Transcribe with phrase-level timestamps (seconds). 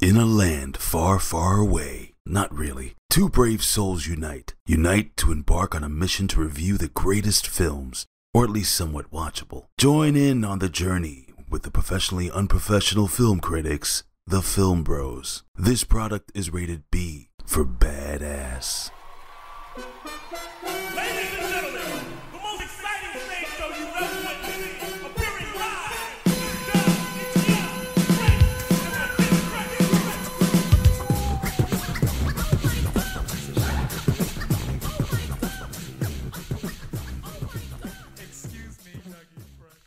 [0.00, 4.54] In a land far, far away, not really, two brave souls unite.
[4.64, 9.10] Unite to embark on a mission to review the greatest films, or at least somewhat
[9.10, 9.66] watchable.
[9.76, 15.42] Join in on the journey with the professionally unprofessional film critics, the Film Bros.
[15.54, 18.90] This product is rated B for badass.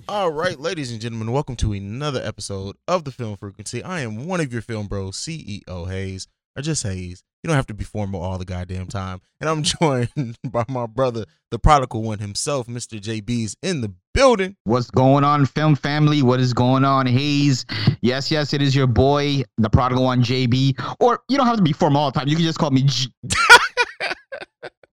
[0.09, 3.81] All right, ladies and gentlemen, welcome to another episode of the Film Frequency.
[3.83, 7.23] I am one of your film bros, CEO Haize, or just Haize.
[7.41, 9.21] You don't have to be formal all the goddamn time.
[9.39, 12.99] And I'm joined by my brother, the prodigal one himself, Mr.
[12.99, 14.57] JB's in the building.
[14.65, 16.21] What's going on, film family?
[16.21, 17.65] What is going on, Haize?
[18.01, 20.95] Yes, yes, it is your boy, the prodigal one, JB.
[20.99, 22.27] Or you don't have to be formal all the time.
[22.27, 22.83] You can just call me.
[22.85, 23.07] J-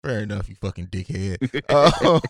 [0.03, 1.37] Fair enough, you fucking dickhead.
[1.73, 2.21] um,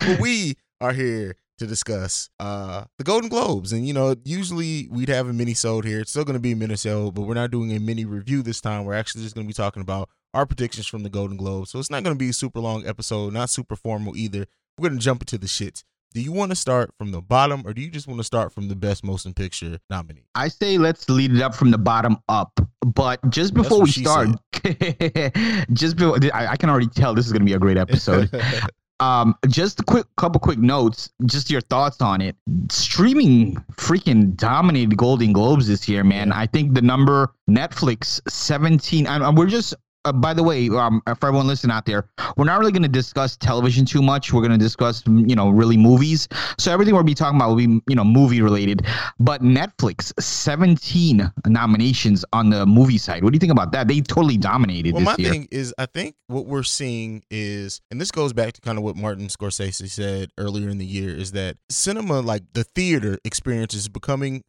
[0.00, 5.08] but we are here to discuss uh the Golden Globes, and you know, usually we'd
[5.08, 6.00] have a mini sold here.
[6.00, 8.42] It's still going to be a mini sold, but we're not doing a mini review
[8.42, 8.84] this time.
[8.84, 11.70] We're actually just going to be talking about our predictions from the Golden Globes.
[11.70, 14.46] So it's not going to be a super long episode, not super formal either.
[14.78, 15.84] We're going to jump into the shits.
[16.12, 18.52] Do you want to start from the bottom, or do you just want to start
[18.52, 20.24] from the best motion picture nominee?
[20.34, 22.58] I say let's lead it up from the bottom up.
[22.84, 24.30] But just before we start,
[25.72, 28.28] just before I, I can already tell this is going to be a great episode.
[29.00, 31.10] um, just a quick couple quick notes.
[31.24, 32.36] Just your thoughts on it.
[32.70, 36.32] Streaming freaking dominated Golden Globes this year, man.
[36.32, 39.06] I think the number Netflix seventeen.
[39.06, 39.74] And and we're just.
[40.06, 42.88] Uh, by the way, um, for everyone listening out there, we're not really going to
[42.88, 44.32] discuss television too much.
[44.32, 46.26] We're going to discuss, you know, really movies.
[46.58, 48.86] So everything we'll be talking about will be, you know, movie related.
[49.18, 53.22] But Netflix, 17 nominations on the movie side.
[53.22, 53.88] What do you think about that?
[53.88, 55.32] They totally dominated Well, my this year.
[55.32, 58.84] thing is, I think what we're seeing is, and this goes back to kind of
[58.84, 63.74] what Martin Scorsese said earlier in the year, is that cinema, like the theater experience,
[63.74, 64.44] is becoming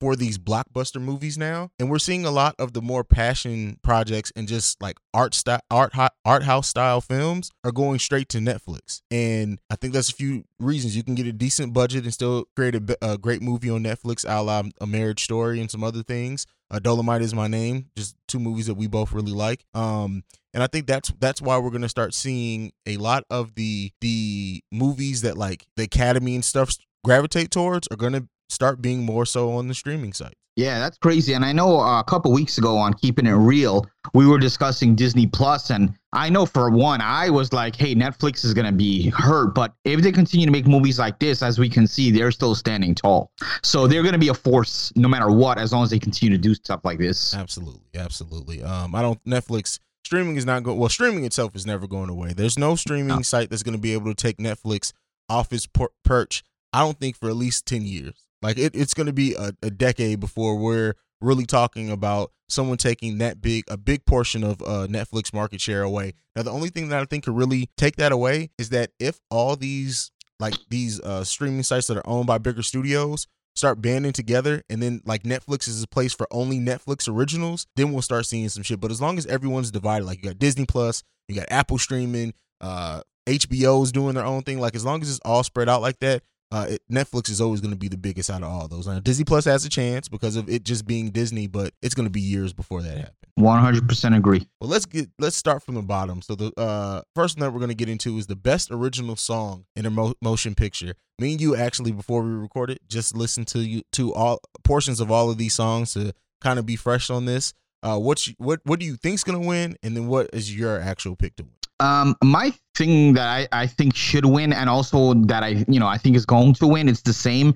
[0.00, 4.32] for these blockbuster movies now, and we're seeing a lot of the more passion projects
[4.36, 5.92] and just like art style, art
[6.24, 10.44] art house style films are going straight to Netflix, and I think that's a few
[10.58, 10.96] reasons.
[10.96, 14.42] You can get a decent budget and still create a great movie on Netflix, a
[14.42, 16.46] la A Marriage Story and some other things.
[16.70, 17.86] Uh, Dolomite is my name.
[17.96, 19.64] Just two movies that we both really like.
[19.74, 23.92] Um, and I think that's that's why we're gonna start seeing a lot of the
[24.00, 29.26] the movies that like the Academy and stuff gravitate towards are gonna start being more
[29.26, 30.34] so on the streaming site.
[30.56, 31.32] Yeah, that's crazy.
[31.32, 34.94] And I know uh, a couple weeks ago on Keeping It Real, we were discussing
[34.94, 39.10] Disney Plus, and I know for one, I was like, "Hey, Netflix is gonna be
[39.10, 42.30] hurt," but if they continue to make movies like this, as we can see, they're
[42.30, 43.32] still standing tall.
[43.64, 46.40] So they're gonna be a force no matter what, as long as they continue to
[46.40, 47.34] do stuff like this.
[47.34, 48.62] Absolutely, absolutely.
[48.62, 50.78] Um, I don't Netflix streaming is not going.
[50.78, 52.32] Well, streaming itself is never going away.
[52.32, 53.22] There's no streaming No.
[53.22, 54.92] site that's going to be able to take Netflix
[55.28, 56.44] off its per- perch.
[56.72, 58.23] I don't think for at least ten years.
[58.44, 62.76] Like it, it's going to be a, a decade before we're really talking about someone
[62.76, 66.12] taking that big a big portion of uh, Netflix market share away.
[66.36, 69.18] Now, the only thing that I think could really take that away is that if
[69.30, 74.12] all these like these uh, streaming sites that are owned by bigger studios start banding
[74.12, 78.26] together and then like Netflix is a place for only Netflix originals, then we'll start
[78.26, 78.78] seeing some shit.
[78.78, 82.34] But as long as everyone's divided, like you got Disney Plus, you got Apple streaming,
[82.60, 85.98] uh HBO's doing their own thing, like as long as it's all spread out like
[86.00, 86.22] that,
[86.54, 88.86] uh it, Netflix is always going to be the biggest out of all those.
[88.86, 92.06] Now, Disney Plus has a chance because of it just being Disney, but it's going
[92.06, 93.16] to be years before that happens.
[93.36, 94.46] One hundred percent agree.
[94.60, 96.22] Well, let's get let's start from the bottom.
[96.22, 99.64] So the uh, first one that we're gonna get into is the best original song
[99.74, 100.94] in a mo- motion picture.
[101.18, 105.10] Me and you actually before we recorded just listened to you to all portions of
[105.10, 107.54] all of these songs to kind of be fresh on this.
[107.82, 110.80] Uh, what you, what what do you think's gonna win, and then what is your
[110.80, 111.52] actual pick to win?
[111.80, 115.86] Um, my thing that I, I think should win, and also that I you know
[115.86, 117.54] I think is going to win, it's the same.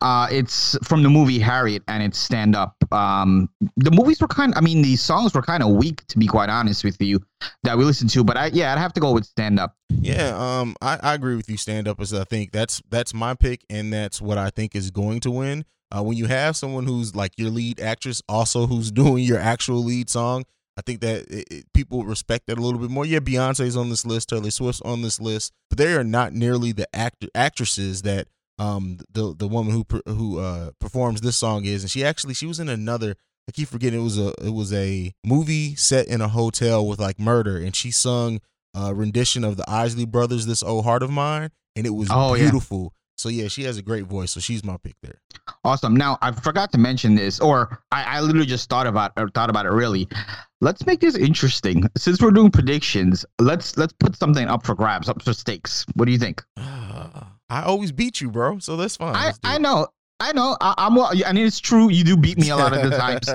[0.00, 2.74] Uh, it's from the movie Harriet, and it's Stand Up.
[2.92, 4.54] Um, the movies were kind.
[4.56, 7.20] I mean, the songs were kind of weak, to be quite honest with you,
[7.62, 8.24] that we listened to.
[8.24, 9.76] But I yeah, I'd have to go with Stand Up.
[9.90, 11.56] Yeah, um, I, I agree with you.
[11.56, 14.90] Stand up as I think that's that's my pick, and that's what I think is
[14.90, 15.64] going to win.
[15.90, 19.84] Uh, when you have someone who's like your lead actress, also who's doing your actual
[19.84, 20.44] lead song,
[20.78, 23.04] I think that it, it, people respect that a little bit more.
[23.04, 26.70] Yeah, Beyonce's on this list, Taylor Swift's on this list, but they are not nearly
[26.70, 28.28] the actor actresses that
[28.60, 32.46] um the the woman who who uh performs this song is, and she actually she
[32.46, 33.16] was in another.
[33.48, 37.00] I keep forgetting it was a it was a movie set in a hotel with
[37.00, 38.40] like murder, and she sung
[38.74, 42.34] a rendition of the Isley Brothers, "This Old Heart of Mine," and it was Oh,
[42.36, 42.92] beautiful.
[43.18, 44.30] So yeah, she has a great voice.
[44.30, 45.18] So she's my pick there.
[45.64, 45.96] Awesome.
[45.96, 49.50] Now I forgot to mention this, or I, I literally just thought about or thought
[49.50, 49.70] about it.
[49.72, 50.08] Really,
[50.60, 51.82] let's make this interesting.
[51.96, 55.84] Since we're doing predictions, let's let's put something up for grabs, up for stakes.
[55.94, 56.42] What do you think?
[56.56, 58.58] I always beat you, bro.
[58.60, 59.16] So that's fine.
[59.16, 59.88] I, I know,
[60.20, 60.56] I know.
[60.60, 60.94] I, I'm.
[60.94, 61.90] well- I mean, it's true.
[61.90, 63.28] You do beat me a lot of the times.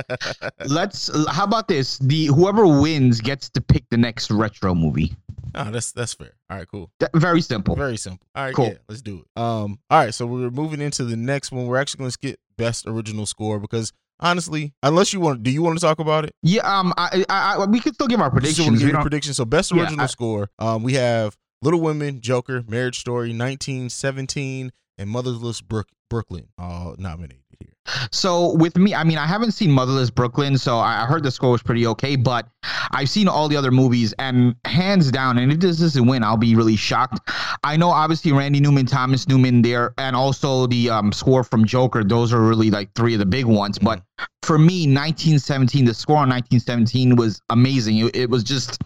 [0.72, 1.10] Let's.
[1.30, 1.98] How about this?
[1.98, 5.14] The whoever wins gets to pick the next retro movie.
[5.56, 6.32] Ah, that's that's fair.
[6.50, 6.92] All right, cool.
[7.00, 7.76] That- very simple.
[7.76, 8.28] Very simple.
[8.36, 8.66] All right, Cool.
[8.68, 9.40] yeah, let's do it.
[9.42, 11.68] Um, all right, so we're moving into the next one.
[11.68, 15.62] We're actually going to skip best original score because honestly, unless you want, do you
[15.62, 16.32] want to talk about it?
[16.42, 16.62] Yeah.
[16.62, 16.94] Um.
[16.98, 17.26] I.
[17.30, 17.56] I.
[17.62, 18.84] I we could still give our predictions.
[18.84, 19.38] We give predictions.
[19.38, 20.50] So best Yeah, original I- score.
[20.60, 27.42] Um, we have Little Women, Joker, Marriage Story, 1917, and Motherless Brook Brooklyn all nominated
[27.60, 27.74] here.
[28.12, 31.52] So with me, I mean, I haven't seen Motherless Brooklyn, so I heard the score
[31.52, 32.48] was pretty okay, but
[32.92, 36.38] I've seen all the other movies, and hands down, and if this doesn't win, I'll
[36.38, 37.32] be really shocked.
[37.64, 42.04] I know, obviously, Randy Newman, Thomas Newman, there, and also the um, score from Joker.
[42.04, 43.80] Those are really like three of the big ones.
[43.80, 44.04] But
[44.44, 47.98] for me, 1917, the score on 1917 was amazing.
[47.98, 48.84] It, it was just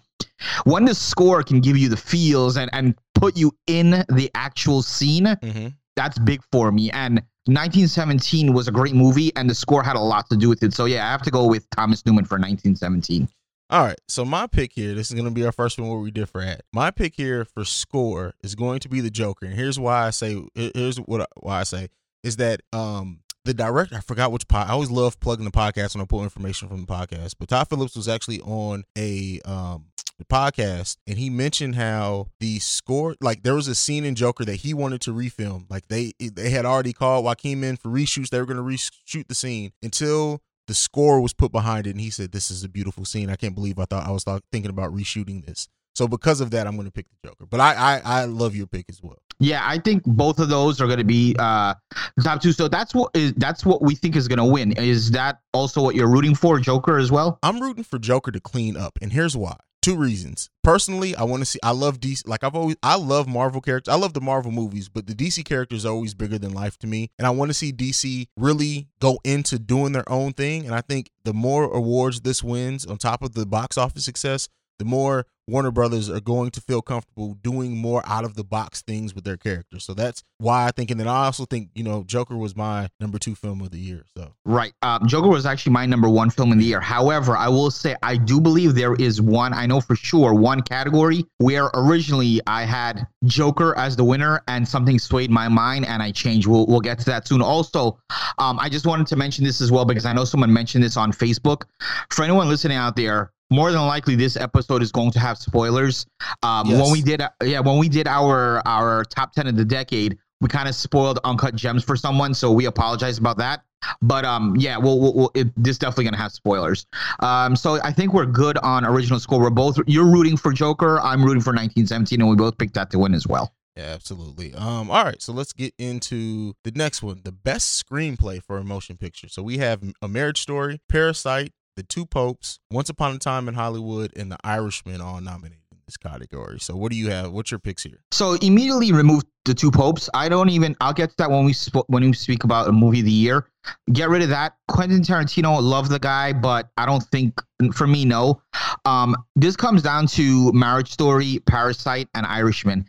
[0.63, 4.81] when the score can give you the feels and and put you in the actual
[4.81, 5.67] scene Mm-hmm.
[5.97, 6.89] That's big for me.
[6.91, 7.15] And
[7.45, 10.73] 1917 was a great movie, and the score had a lot to do with it.
[10.73, 13.27] So yeah, I have to go with Thomas Newman for 1917.
[13.69, 15.99] All right, so my pick here, this is going to be our first one where
[15.99, 16.61] we differ at.
[16.71, 20.11] My pick here for score is going to be the Joker, and here's why I
[20.11, 21.89] say here's what I, why I say
[22.23, 25.95] is that um the director I forgot which pod I always love plugging the podcast
[25.95, 29.85] when I pull information from the podcast, but Todd Phillips was actually on a um
[30.31, 34.55] podcast and he mentioned how the score like there was a scene in Joker that
[34.55, 38.39] he wanted to refilm like they they had already called Joaquin in for reshoots they
[38.39, 42.09] were going to reshoot the scene until the score was put behind it and he
[42.09, 44.91] said this is a beautiful scene i can't believe i thought i was thinking about
[44.91, 48.01] reshooting this so because of that i'm going to pick the joker but I, I
[48.21, 51.05] i love your pick as well Yeah, I think both of those are going to
[51.05, 51.75] be uh,
[52.23, 52.51] top two.
[52.51, 54.71] So that's what is that's what we think is going to win.
[54.71, 57.37] Is that also what you're rooting for, Joker as well?
[57.43, 61.41] i'm rooting for joker to clean up and here's why two reasons personally i want
[61.41, 64.21] to see i love dc like i've always i love marvel characters i love the
[64.21, 67.29] marvel movies but the dc characters are always bigger than life to me and i
[67.29, 71.33] want to see dc really go into doing their own thing and i think the
[71.33, 76.09] more awards this wins on top of the box office success the more Warner Brothers
[76.09, 79.85] are going to feel comfortable doing more out of the box things with their characters.
[79.85, 82.89] So that's why I think, and then I also think, you know, Joker was my
[82.99, 84.03] number two film of the year.
[84.17, 84.73] So Right.
[84.81, 86.81] Um, Joker was actually my number one film in the year.
[86.81, 90.61] However, I will say I do believe there is one, I know for sure, one
[90.61, 96.03] category where originally I had Joker as the winner and something swayed my mind and
[96.03, 96.47] I changed.
[96.47, 97.41] We'll, we'll get to that soon.
[97.41, 97.97] Also,
[98.37, 100.97] um, I just wanted to mention this as well because I know someone mentioned this
[100.97, 101.63] on Facebook.
[102.11, 106.05] For anyone listening out there, more than likely this episode is going to have spoilers.
[106.43, 106.81] Um, Yes.
[106.81, 110.47] When we did, yeah, when we did our our top ten of the decade, we
[110.49, 113.61] kind of spoiled uncut gems for someone, so we apologize about that.
[114.01, 116.85] But um, yeah, we'll, we'll, we'll it, this definitely gonna have spoilers.
[117.19, 119.39] Um, so I think we're good on original score.
[119.39, 122.89] We're both you're rooting for Joker, I'm rooting for 1917, and we both picked that
[122.91, 123.53] to win as well.
[123.75, 124.53] yeah, absolutely.
[124.55, 128.63] Um, all right, so let's get into the next one, the best screenplay for a
[128.63, 129.29] motion picture.
[129.29, 133.53] So we have A Marriage Story, Parasite, The Two Popes, Once Upon a Time in
[133.53, 136.59] Hollywood, and The Irishman all nominated in this category.
[136.59, 137.31] So what do you have?
[137.31, 137.99] What's your picks here?
[138.11, 140.09] So immediately remove the two popes.
[140.15, 140.75] I don't even.
[140.81, 143.11] I'll get to that when we sp- when we speak about a movie of the
[143.11, 143.47] year.
[143.93, 144.55] Get rid of that.
[144.67, 147.39] Quentin Tarantino, love the guy, but I don't think
[147.73, 148.41] for me, no.
[148.85, 152.85] Um, this comes down to Marriage Story, Parasite, and Irishman.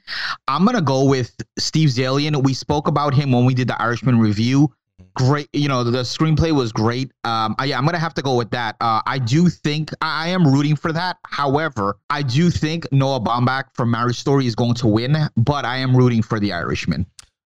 [0.46, 2.42] I'm gonna go with Steve Zaillian.
[2.42, 4.72] We spoke about him when we did the Irishman review.
[5.18, 7.10] Great, you know the, screenplay was great.
[7.24, 8.76] Um, I, yeah, I'm gonna have to go with that.
[8.80, 11.16] Uh, I do think I, I am rooting for that.
[11.26, 15.78] However, I do think Noah Baumbach from Marriage Story is going to win, but I
[15.78, 17.06] am rooting for the Irishman.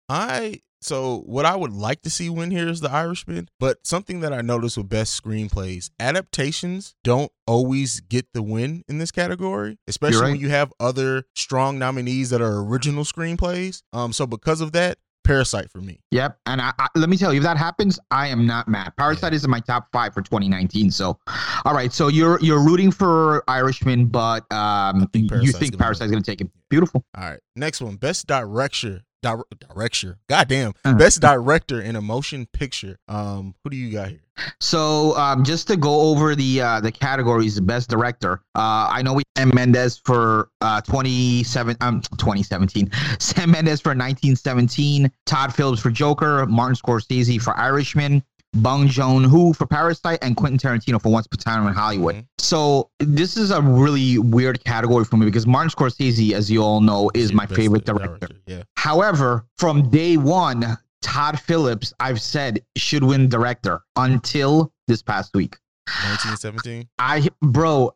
[0.10, 4.22] I so what I would like to see win here is the Irishman, but something
[4.22, 9.78] that I noticed with best screenplays, adaptations don't always get the win in this category,
[9.88, 10.32] especially right.
[10.32, 13.84] when you have other strong nominees that are original screenplays.
[13.94, 16.00] Um, so because of that, Parasite for me.
[16.12, 18.94] Yep, and I, I, let me tell you, if that happens, I am not mad.
[18.98, 20.92] Parasite is in my top five for 2019.
[20.92, 21.20] So,
[21.66, 26.24] all right, so you're you're rooting for Irishman, but um, think you think Parasite's going
[26.24, 26.50] to take it.
[26.70, 27.06] Beautiful.
[27.18, 29.02] All right, next one, best director.
[29.22, 29.36] Di-
[29.70, 30.18] director.
[30.28, 30.74] Goddamn.
[30.84, 30.98] Uh-huh.
[30.98, 32.98] Best director in a motion picture.
[33.08, 34.22] Um, who do you got here?
[34.60, 38.42] So um, just to go over the uh, the categories, best director.
[38.56, 42.90] Uh, I know we Sam Mendes for uh, 27 um 2017.
[43.20, 45.12] Sam Mendes for 1917.
[45.26, 46.46] Todd Phillips for Joker.
[46.48, 48.24] Martin Scorsese for Irishman.
[48.54, 52.16] Bong Joon-ho for Parasite, and Quentin Tarantino for Once Upon a Time in Hollywood.
[52.16, 52.26] Mhm.
[52.38, 56.82] So this is a really weird category for me because Martin Scorsese, as you all
[56.82, 58.28] know, is Your my favorite uh, director.
[58.46, 58.64] Yeah.
[58.76, 65.58] However, from day one, Todd Phillips, I've said, should win director until this past week.
[65.88, 66.88] 1917.
[67.00, 67.92] I, bro,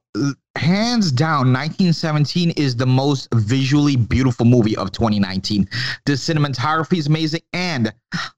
[0.55, 5.67] hands down, 1917 is the most visually beautiful movie of 2019.
[6.05, 7.41] The cinematography is amazing.
[7.53, 7.93] And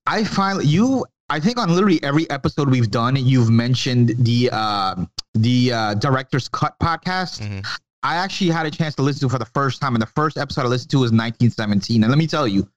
[0.06, 4.96] I finally, you, I think on literally every episode we've done, you've mentioned the, uh,
[5.34, 7.42] the uh, director's cut podcast.
[7.42, 7.66] Mhm.
[8.04, 10.38] I actually had a chance to listen to for the first time, and the first
[10.38, 12.04] episode I listened to was 1917.
[12.04, 12.70] And let me tell you,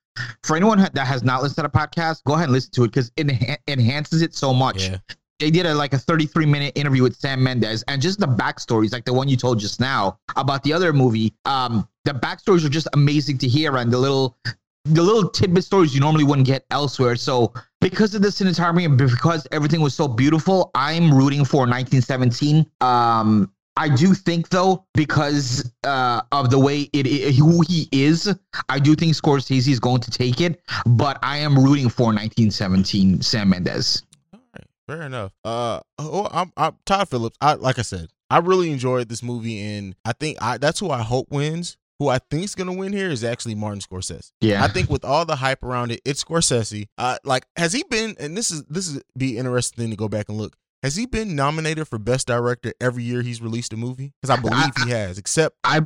[0.42, 2.88] for anyone that has not listened to the podcast, go ahead and listen to it
[2.88, 4.88] because it enha- enhances it so much.
[4.88, 4.96] Yeah.
[5.38, 8.92] They did a like a 33 minute interview with Sam Mendes, and just the backstories,
[8.92, 11.32] like the one you told just now about the other movie.
[11.44, 14.36] Um, the backstories are just amazing to hear, and the little
[14.84, 17.16] the little tidbit stories you normally wouldn't get elsewhere.
[17.16, 22.66] So because of the cinematography and because everything was so beautiful, I'm rooting for 1917.
[22.80, 28.34] Um, I do think though, because uh, of the way it, i who he is,
[28.68, 30.60] I do think Scorsese is going to take it.
[30.86, 34.02] But I am rooting for 1917 Sam Mendes.
[34.34, 35.32] All right, fair enough.
[35.44, 37.36] Uh, oh, I'm, I'm Todd Phillips.
[37.40, 40.90] I like I said, I really enjoyed this movie, and I think I that's who
[40.90, 41.76] I hope wins.
[42.00, 44.32] Who I think is gonna win here is actually Martin Scorsese.
[44.40, 46.88] Yeah, I think with all the hype around it, it's Scorsese.
[46.98, 48.16] Uh, like has he been?
[48.18, 50.56] And this is this is be interesting to go back and look.
[50.82, 54.14] Has he been nominated for best director every year he's released a movie?
[54.22, 55.82] Because I believe he has, except I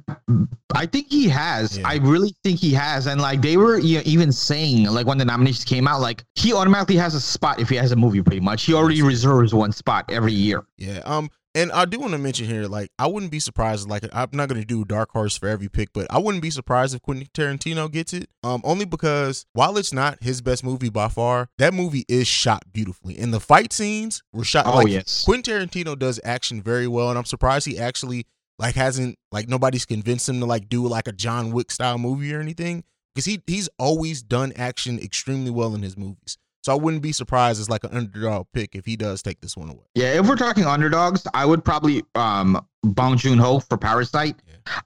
[0.73, 1.78] I think he has.
[1.78, 1.88] Yeah.
[1.88, 3.09] I really think he has.
[3.09, 6.52] And like they were e- even saying, like when the nominations came out, like he
[6.52, 8.23] automatically has a spot if he has a movie.
[8.23, 10.64] Pretty much, he already reserves one spot every year.
[10.78, 11.00] Yeah.
[11.04, 11.28] Um.
[11.56, 13.88] And I do want to mention here, like, I wouldn't be surprised.
[13.88, 16.50] Like, I'm not going to do dark horse for every pick, but I wouldn't be
[16.50, 18.28] surprised if Quentin Tarantino gets it.
[18.42, 22.64] Um, only because while it's not his best movie by far, that movie is shot
[22.73, 24.66] beautifully, and the fight scenes were shot.
[24.66, 25.25] Oh, like, yes.
[25.25, 28.26] Quentin Tarantino does action very well, and I'm surprised he actually
[28.58, 32.32] like hasn't like nobody's convinced him to like do like a John Wick style movie
[32.34, 32.84] or anything
[33.14, 36.38] because he he's always done action extremely well in his movies.
[36.64, 39.54] So I wouldn't be surprised as like an underdog pick if he does take this
[39.54, 39.85] one away.
[39.94, 44.37] Yeah, if we're talking underdogs, I would probably um Bong Joon Ho for Parasite.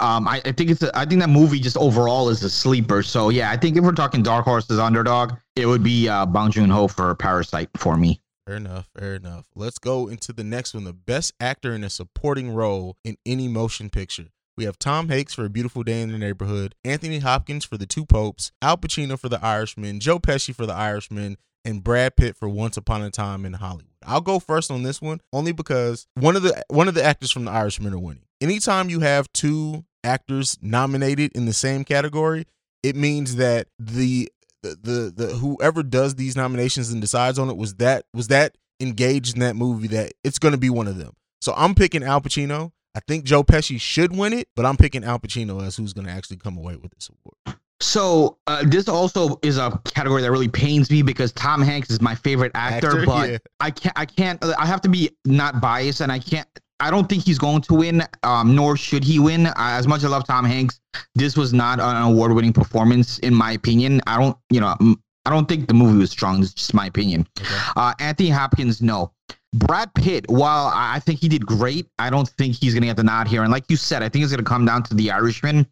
[0.00, 3.04] Um, I, I think it's a, I think that movie just overall is a sleeper.
[3.04, 6.50] So yeah, I think if we're talking dark horses underdog, it would be uh, Bong
[6.50, 8.20] Joon Ho for Parasite for me.
[8.44, 8.88] Fair enough.
[8.98, 9.46] Fair enough.
[9.54, 10.82] Let's go into the next one.
[10.82, 14.30] The best actor in a supporting role in any motion picture.
[14.56, 17.86] We have Tom Hanks for A Beautiful Day in the Neighborhood, Anthony Hopkins for The
[17.86, 22.36] Two Popes, Al Pacino for The Irishman, Joe Pesci for The Irishman, and Brad Pitt
[22.36, 23.86] for Once Upon a Time in Hollywood.
[24.06, 27.30] I'll go first on this one only because one of the one of the actors
[27.30, 28.24] from The Irishman are winning.
[28.40, 32.46] Anytime you have two actors nominated in the same category,
[32.82, 34.30] it means that the
[34.62, 38.56] the the, the whoever does these nominations and decides on it was that was that
[38.80, 41.12] engaged in that movie that it's going to be one of them.
[41.40, 42.72] So I'm picking Al Pacino.
[42.94, 46.06] I think Joe Pesci should win it, but I'm picking Al Pacino as who's going
[46.06, 47.58] to actually come away with this award.
[47.80, 52.00] So uh, this also is a category that really pains me because Tom Hanks is
[52.00, 53.38] my favorite actor, Actor, but yeah.
[53.60, 56.48] I can't I can't I have to be not biased and I can't
[56.80, 59.48] I don't think he's going to win, um, nor should he win.
[59.56, 60.80] As much as I love Tom Hanks,
[61.14, 64.00] this was not an award-winning performance, in my opinion.
[64.06, 64.76] I don't, you know,
[65.24, 66.40] I don't think the movie was strong.
[66.40, 67.26] It's just my opinion.
[67.74, 69.12] Uh, Anthony Hopkins, no.
[69.54, 72.96] Brad Pitt, while I think he did great, I don't think he's going to get
[72.96, 73.42] the nod here.
[73.42, 75.66] And like you said, I think it's going to come down to The Irishman.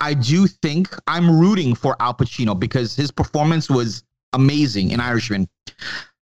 [0.00, 4.04] I do think I'm rooting for Al Pacino because his performance was
[4.34, 5.48] amazing in Irishman.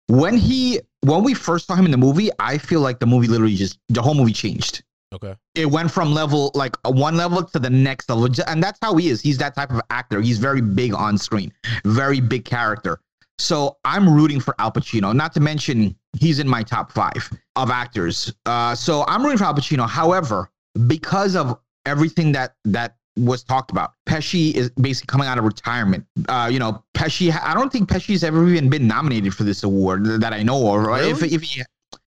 [0.09, 3.27] When he, when we first saw him in the movie, I feel like the movie
[3.27, 4.83] literally just the whole movie changed.
[5.13, 5.37] Okay.
[5.55, 9.09] It went from level like one level to the next level, and that's how he
[9.09, 9.21] is.
[9.21, 10.21] He's that type of actor.
[10.21, 11.53] He's very big on screen,
[11.85, 13.01] very big character.
[13.39, 15.15] So I'm rooting for Al Pacino.
[15.15, 18.33] Not to mention he's in my top five of actors.
[18.47, 19.89] Uh, so I'm rooting for Al Pacino.
[19.89, 20.51] However,
[20.87, 26.05] because of everything that that was talked about, Pesci is basically coming out of retirement.
[26.29, 27.33] Uh, you know, Pesci.
[27.43, 30.87] I don't think Pesci's ever even been nominated for this award that I know of.
[30.87, 31.05] Right?
[31.05, 31.35] If Really?
[31.35, 31.63] if he,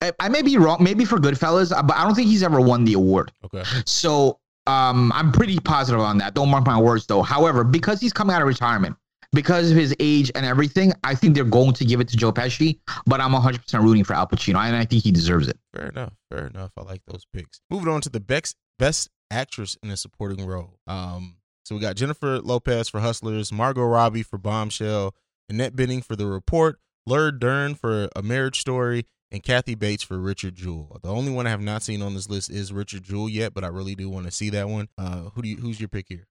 [0.02, 2.60] I- I may be wrong, maybe for Goodfellas, uh, but I don't think he's ever
[2.60, 3.30] won the award.
[3.44, 3.62] Okay.
[3.84, 6.34] So um, I'm pretty positive on that.
[6.34, 7.22] Don't mark my words though.
[7.22, 8.96] However, because he's coming out of retirement,
[9.32, 12.32] because of his age and everything, I think they're going to give it to Joe
[12.32, 12.78] Pesci.
[13.06, 15.58] But I'm 100 percent rooting for Al Pacino, and I think he deserves it.
[15.74, 16.12] Fair enough.
[16.30, 16.72] Fair enough.
[16.76, 17.60] I like those picks.
[17.70, 20.78] Moving on to the best best actress in a supporting role.
[20.86, 25.14] Um, so we got Jennifer Lopez for Hustlers, Margot Robbie for Bombshell,
[25.48, 30.18] Annette Bening for The Report, Laura Dern for A Marriage Story, and Kathy Bates for
[30.18, 30.98] Richard Jewell.
[31.02, 33.64] The only one I have not seen on this list is Richard Jewell yet, but
[33.64, 34.88] I really do want to see that one.
[34.98, 35.56] Uh, who do you?
[35.56, 36.26] Who's your pick here?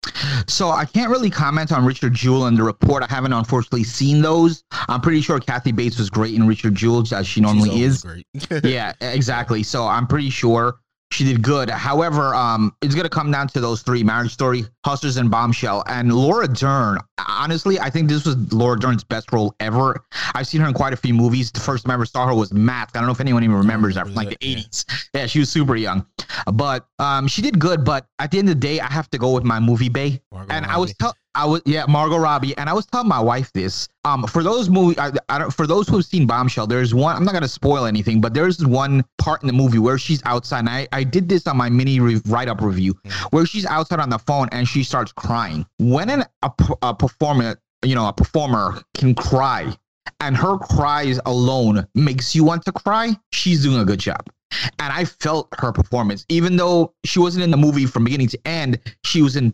[0.48, 3.04] So I can't really comment on Richard Jewell and the report.
[3.04, 4.64] I haven't unfortunately seen those.
[4.88, 8.04] I'm pretty sure Kathy Bates was great in Richard Jewell as she normally is.
[8.04, 8.26] great.
[8.64, 9.64] yeah, exactly.
[9.64, 10.76] So I'm pretty sure
[11.14, 11.70] she did good.
[11.70, 15.84] However, um, it's gonna come down to those three: Marriage Story, Hustlers, and Bombshell.
[15.88, 16.98] And Laura Dern.
[17.28, 20.04] Honestly, I think this was Laura Dern's best role ever.
[20.34, 21.52] I've seen her in quite a few movies.
[21.52, 22.96] The first time I ever saw her was Mask.
[22.96, 24.86] I don't know if anyone even remembers that from like the 80s.
[25.14, 26.06] Yeah, she was super young,
[26.52, 27.86] but um, she did good.
[27.86, 30.22] But at the end of the day, I have to go with my movie bay.
[30.32, 30.96] Margot and I was Robbie.
[31.00, 33.88] tell I was yeah Margot Robbie, and I was telling my wife this.
[34.06, 37.16] Um, for those movie, I, I don't for those who've seen Bombshell, there's one.
[37.16, 40.60] I'm not gonna spoil anything, but there's one part in the movie where she's outside.
[40.60, 42.98] And I I did this on my mini re- write up review,
[43.32, 45.66] where she's outside on the phone and she starts crying.
[45.80, 49.76] When an, a a performer, you know, a performer can cry,
[50.20, 54.22] and her cries alone makes you want to cry, she's doing a good job.
[54.80, 58.48] And I felt her performance, even though she wasn't in the movie from beginning to
[58.48, 58.80] end.
[59.04, 59.54] She was in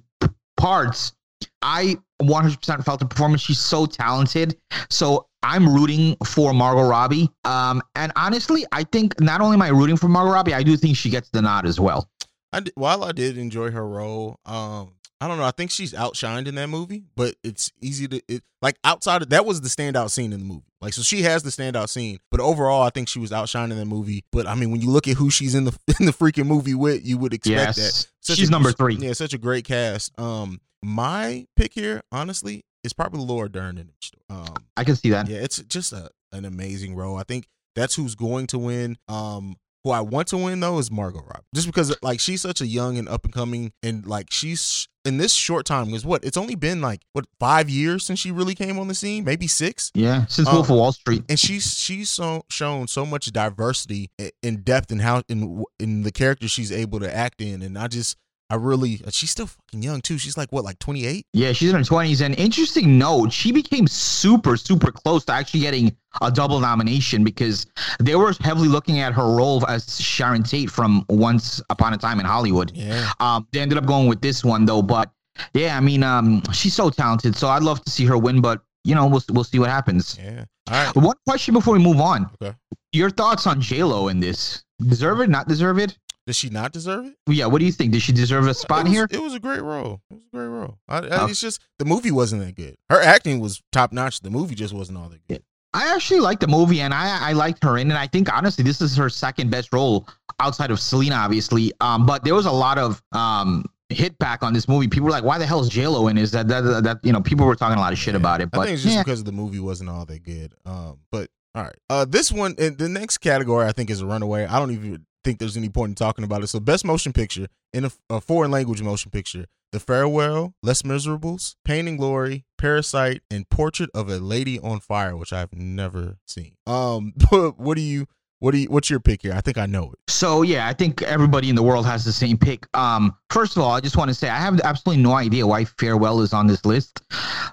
[0.57, 1.13] parts.
[1.61, 3.41] I 100% felt the performance.
[3.41, 4.57] She's so talented.
[4.89, 7.29] So I'm rooting for Margot Robbie.
[7.45, 10.75] Um, and honestly, I think not only am I rooting for Margot Robbie, I do
[10.75, 12.09] think she gets the nod as well.
[12.51, 15.43] I did, while I did enjoy her role, um, I don't know.
[15.43, 19.29] I think she's outshined in that movie, but it's easy to it, like outside of
[19.29, 20.63] that was the standout scene in the movie.
[20.81, 23.77] Like so, she has the standout scene, but overall, I think she was outshined in
[23.77, 24.23] the movie.
[24.31, 26.73] But I mean, when you look at who she's in the in the freaking movie
[26.73, 28.07] with, you would expect that.
[28.29, 28.95] Such she's a- number three.
[28.95, 30.17] Yeah, such a great cast.
[30.19, 33.95] Um, my pick here, honestly, is probably Laura Dern in it.
[34.29, 35.27] Um, I can see that.
[35.27, 37.17] yeah, it's just a an amazing role.
[37.17, 38.97] I think that's who's going to win.
[39.07, 42.61] Um, who I want to win though is Margot Robbie, just because like she's such
[42.61, 46.23] a young and up and coming, and like she's in this short time because what?
[46.23, 49.47] It's only been like what five years since she really came on the scene, maybe
[49.47, 51.23] six, Yeah, since Um, Wolf of Wall Street.
[51.27, 54.09] and she's she's so shown so much diversity
[54.41, 57.87] in depth and how in in the characters she's able to act in, and I
[57.87, 58.15] just
[58.49, 60.17] I really she's still fucking young too.
[60.17, 61.25] She's like what like twenty eight.
[61.33, 62.21] Yeah, she's in her twenties.
[62.21, 67.67] And interesting note, she became super, super close to actually getting a double nomination because
[67.99, 72.19] they were heavily looking at her role as Sharon Tate from Once Upon a Time
[72.19, 72.71] in Hollywood.
[72.75, 74.81] Yeah, Um, they ended up going with this one though.
[74.81, 75.11] But
[75.53, 77.35] yeah, I mean, um, she's so talented.
[77.35, 80.17] So I'd love to see her win, but you know, we'll we'll see what happens.
[80.19, 80.45] yeah.
[80.71, 80.95] All right.
[80.95, 82.29] One question before we move on.
[82.41, 82.55] Okay.
[82.93, 84.63] Your thoughts on J Lo in this?
[84.87, 85.29] Deserve it?
[85.29, 85.97] Not deserve it?
[86.29, 87.15] Does she not deserve it?
[87.27, 87.47] Yeah.
[87.47, 87.91] What do you think?
[87.91, 89.07] Did she deserve a spot it was, here?
[89.09, 89.99] It was a great role.
[90.11, 90.77] It was a great role.
[90.87, 91.25] I, I, Oh.
[91.25, 92.77] It's just the movie wasn't that good.
[92.91, 94.19] Her acting was top notch.
[94.21, 95.41] The movie just wasn't all that good.
[95.73, 97.97] I actually liked the movie, and I I liked her in, it.
[97.97, 100.07] I think honestly this is her second best role
[100.39, 101.71] outside of Selena, obviously.
[101.81, 104.87] Um, but there was a lot of um hit back on this movie.
[104.87, 106.99] People were like, "Why the hell is J Lo in?" Is that that, that that
[107.01, 108.19] you know people were talking a lot of shit Yeah.
[108.19, 109.01] about it, I but think it's just yeah.
[109.03, 110.53] because the movie wasn't all that good.
[110.63, 111.75] Um, but all right.
[111.89, 114.45] Uh, this one, and the next category, I think is a runaway.
[114.45, 116.47] I don't even think there's any point in talking about it.
[116.47, 121.55] So, best motion picture in a, a foreign language motion picture: The Farewell, Les Miserables,
[121.65, 126.55] Pain and Glory, Parasite, and Portrait of a Lady on Fire, which I've never seen.
[126.67, 128.07] Um, what do you?
[128.41, 128.69] What do you?
[128.69, 129.33] What's your pick here?
[129.33, 129.99] I think I know it.
[130.07, 132.65] So yeah, I think everybody in the world has the same pick.
[132.73, 135.65] Um, first of all, I just want to say I have absolutely no idea why
[135.65, 137.01] Farewell is on this list.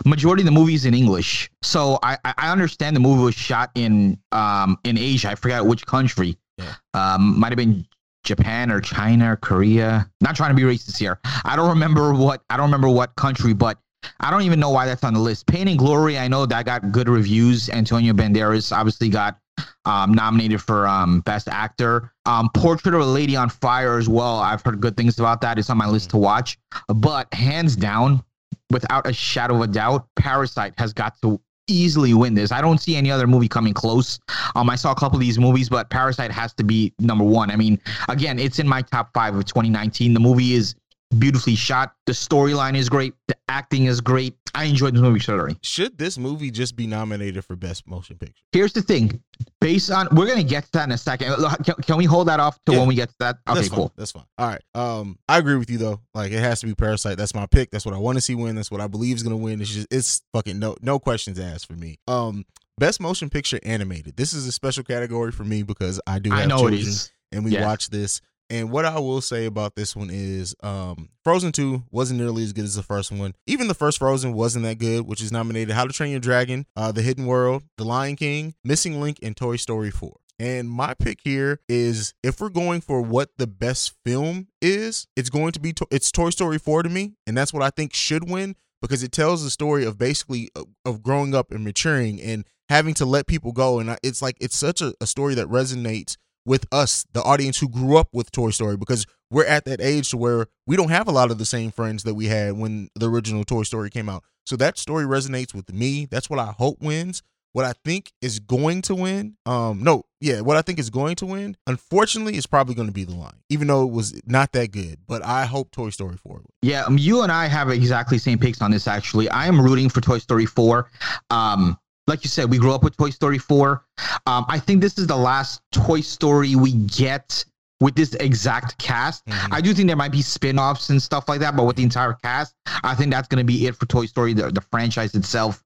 [0.04, 3.34] Majority of the movie is in English, so I I I understand the movie was
[3.34, 5.30] shot in um in Asia.
[5.30, 6.36] I forgot which country.
[6.58, 6.74] Yeah.
[6.94, 7.86] Um, might have been
[8.24, 10.10] Japan or China or Korea.
[10.20, 11.18] Not trying to be racist here.
[11.44, 13.78] I don't remember what I don't remember what country, but
[14.20, 15.46] I don't even know why that's on the list.
[15.46, 17.70] Pain and Glory, I know that got good reviews.
[17.70, 19.38] Antonio Banderas obviously got
[19.84, 22.12] um, nominated for um, Best Actor.
[22.24, 24.38] Um, Portrait of a Lady on Fire as well.
[24.38, 25.58] I've heard good things about that.
[25.58, 26.58] It's on my list to watch.
[26.88, 28.22] But hands down,
[28.70, 32.52] without a shadow of a doubt, Parasite has got to easily win this.
[32.52, 34.18] I don't see any other movie coming close.
[34.54, 37.50] Um, I saw a couple of these movies, but Parasite has to be number one.
[37.50, 40.14] I mean, again, it's in my top five of 2019.
[40.14, 40.74] The movie is
[41.18, 41.94] beautifully shot.
[42.06, 43.14] The storyline is great.
[43.28, 44.36] The acting is great.
[44.54, 45.56] I enjoyed this movie thoroughly.
[45.62, 48.42] Should this movie just be nominated for best motion picture?
[48.52, 49.22] Here's the thing.
[49.60, 51.34] Based on, we're gonna get to that in a second.
[51.64, 52.78] Can, can we hold that off to Yeah.
[52.78, 53.38] when we get to that?
[53.46, 53.88] Okay, That's cool.
[53.88, 53.94] Fine.
[53.98, 54.24] That's fine.
[54.38, 54.62] All right.
[54.74, 56.00] Um, I agree with you though.
[56.14, 57.18] Like it has to be Parasite.
[57.18, 57.70] That's my pick.
[57.70, 58.56] That's what I want to see win.
[58.56, 59.60] That's what I believe is gonna win.
[59.60, 61.98] It's just it's fucking no no questions asked for me.
[62.08, 62.46] Um,
[62.78, 64.16] best motion picture animated.
[64.16, 66.80] This is a special category for me because I do have I know children it
[66.86, 67.12] is.
[67.30, 68.22] and we watch this.
[68.48, 72.52] And what I will say about this one is um Frozen 2 wasn't nearly as
[72.52, 73.34] good as the first one.
[73.46, 76.66] Even the first Frozen wasn't that good, which is nominated How to Train Your Dragon,
[76.76, 80.14] uh, The Hidden World, The Lion King, Missing Link, and Toy Story 4.
[80.38, 85.30] And my pick here is if we're going for what the best film is, it's
[85.30, 87.94] going to be to- it's Toy Story 4 to me, and that's what I think
[87.94, 92.20] should win because it tells the story of basically of, of growing up and maturing
[92.20, 95.46] and having to let people go, and it's like it's such a, a story that
[95.48, 99.80] resonates with us, the audience who grew up with Toy Story, because we're at that
[99.80, 102.52] age to where we don't have a lot of the same friends that we had
[102.52, 104.22] when the original Toy Story came out.
[104.46, 106.06] So that story resonates with me.
[106.06, 107.22] That's what I hope wins.
[107.52, 111.16] What I think is going to win, um, no, yeah, what I think is going
[111.16, 114.52] to win, unfortunately, is probably going to be the line, even though it was not
[114.52, 114.98] that good.
[115.06, 116.46] But I hope Toy Story 4 wins.
[116.60, 118.86] Yeah, um, you and I have exactly same picks on this.
[118.86, 120.90] Actually, I am rooting for Toy Story four.
[121.30, 123.84] Um, like you said, we grew up with Toy Story four.
[124.26, 127.44] Um, I think this is the last Toy Story we get
[127.80, 129.24] with this exact cast.
[129.26, 129.52] Mhm.
[129.52, 132.14] I do think there might be spin-offs and stuff like that, but with the entire
[132.14, 135.62] cast, I think that's going to be it for Toy Story, the, the franchise itself.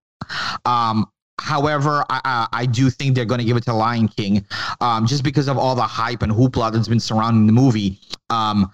[0.65, 1.07] Um,
[1.41, 4.45] however, I, I, I do think they're going to give it to Lion King,
[4.81, 8.01] um, just because of all the hype and hoopla that's been surrounding the movie.
[8.29, 8.71] Um,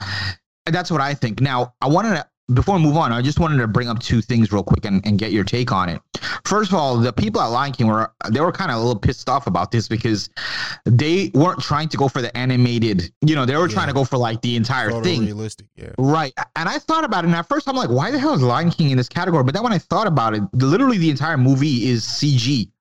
[0.65, 1.41] and that's what I think.
[1.41, 4.23] Now, I wanted to before we move on, I just wanted to bring up two
[4.23, 6.01] things real quick and, and get your take on it.
[6.45, 8.99] First of all, the people at Lion King were they were kind of a little
[8.99, 10.31] pissed off about this because
[10.85, 14.05] they weren't trying to go for the animated, you know, they were trying to go
[14.05, 15.23] for like the entire thing.
[15.23, 15.91] Realistic, yeah.
[15.99, 16.33] Right.
[16.55, 17.29] And I thought about it.
[17.29, 19.43] And at first, I'm like, why the hell is Lion King in this category?
[19.43, 22.05] But then when I thought about it, literally the entire movie is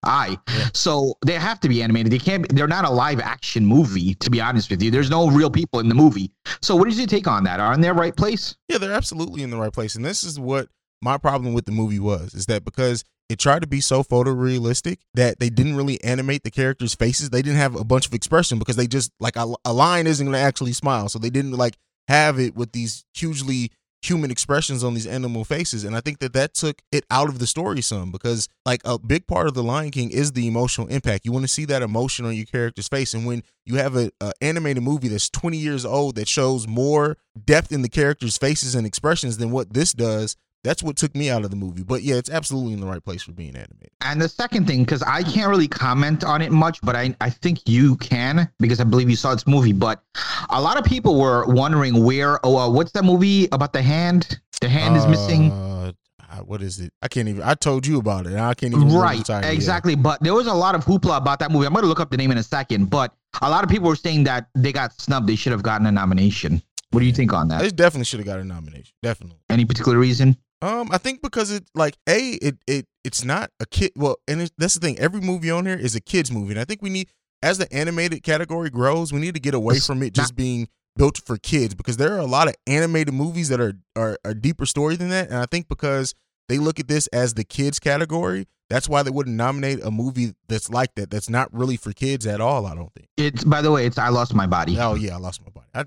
[0.05, 0.39] CGI.
[0.47, 0.69] Yeah.
[0.73, 2.11] So they have to be animated.
[2.11, 4.91] They can't, they're not a live action movie, to be honest with you.
[4.91, 6.31] There's no real people in the movie.
[6.61, 7.59] So what is your take on that?
[7.59, 8.55] Are in their right place?
[8.67, 9.95] Yeah, they're absolutely in the right place.
[9.95, 10.69] And this is what
[11.01, 14.97] my problem with the movie was is that because it tried to be so photorealistic
[15.15, 17.31] that they didn't really animate the characters' faces.
[17.31, 20.25] They didn't have a bunch of expression because they just like a, a lion isn't
[20.25, 21.09] going to actually smile.
[21.09, 21.75] So they didn't like
[22.07, 23.71] have it with these hugely
[24.07, 25.83] human expressions on these animal faces.
[25.83, 28.97] And i think that that took it out of the story some because like a
[28.97, 31.25] big part of the lion king is the emotional impact.
[31.25, 33.13] You want to see that emotion on your character's face.
[33.13, 37.17] And when you have a, a animated movie that's 20 years old that shows more
[37.43, 41.29] depth in the characters faces and expressions than what this does that's what took me
[41.29, 43.91] out of the movie but yeah it's absolutely in the right place for being animated
[44.01, 47.29] And the second thing, because I can't really comment on it much, but I, I
[47.29, 49.73] think you can because I believe you saw this movie.
[49.73, 50.03] But
[50.49, 54.39] a lot of people were wondering where, oh, uh, what's that movie about the hand?
[54.61, 55.51] The hand is missing.
[55.51, 55.91] uh,
[56.31, 58.73] uh, what is it i can't even i told you about it and i can't
[58.73, 59.95] even Right, exactly.
[59.95, 61.65] But there was a lot of hoopla about that movie.
[61.67, 62.89] I'm going to look up the name in a second.
[62.89, 65.27] But a lot of people were saying that they got snubbed.
[65.27, 66.61] They should have gotten a nomination.
[66.91, 67.61] What do you think on that?
[67.61, 70.37] they definitely should have got a nomination definitely Any particular reason?
[70.65, 73.91] Um, I think because it like a it it it's not a kid.
[73.95, 74.97] Well, and that's the thing.
[74.99, 77.09] Every movie on here is a kids movie, and I think we need
[77.43, 80.35] as the animated category grows, we need to get away It's from it not- just
[80.35, 84.17] being built for kids because there are a lot of animated movies that are are
[84.25, 86.13] a deeper story than that, and I think because
[86.49, 90.33] they look at this as the kids category, that's why they wouldn't nominate a movie
[90.47, 91.11] that's like that.
[91.11, 92.65] That's not really for kids at all.
[92.65, 93.09] I don't think.
[93.17, 94.77] It's by the way, it's I lost my body.
[94.79, 95.67] Oh yeah, I lost my body.
[95.75, 95.83] I,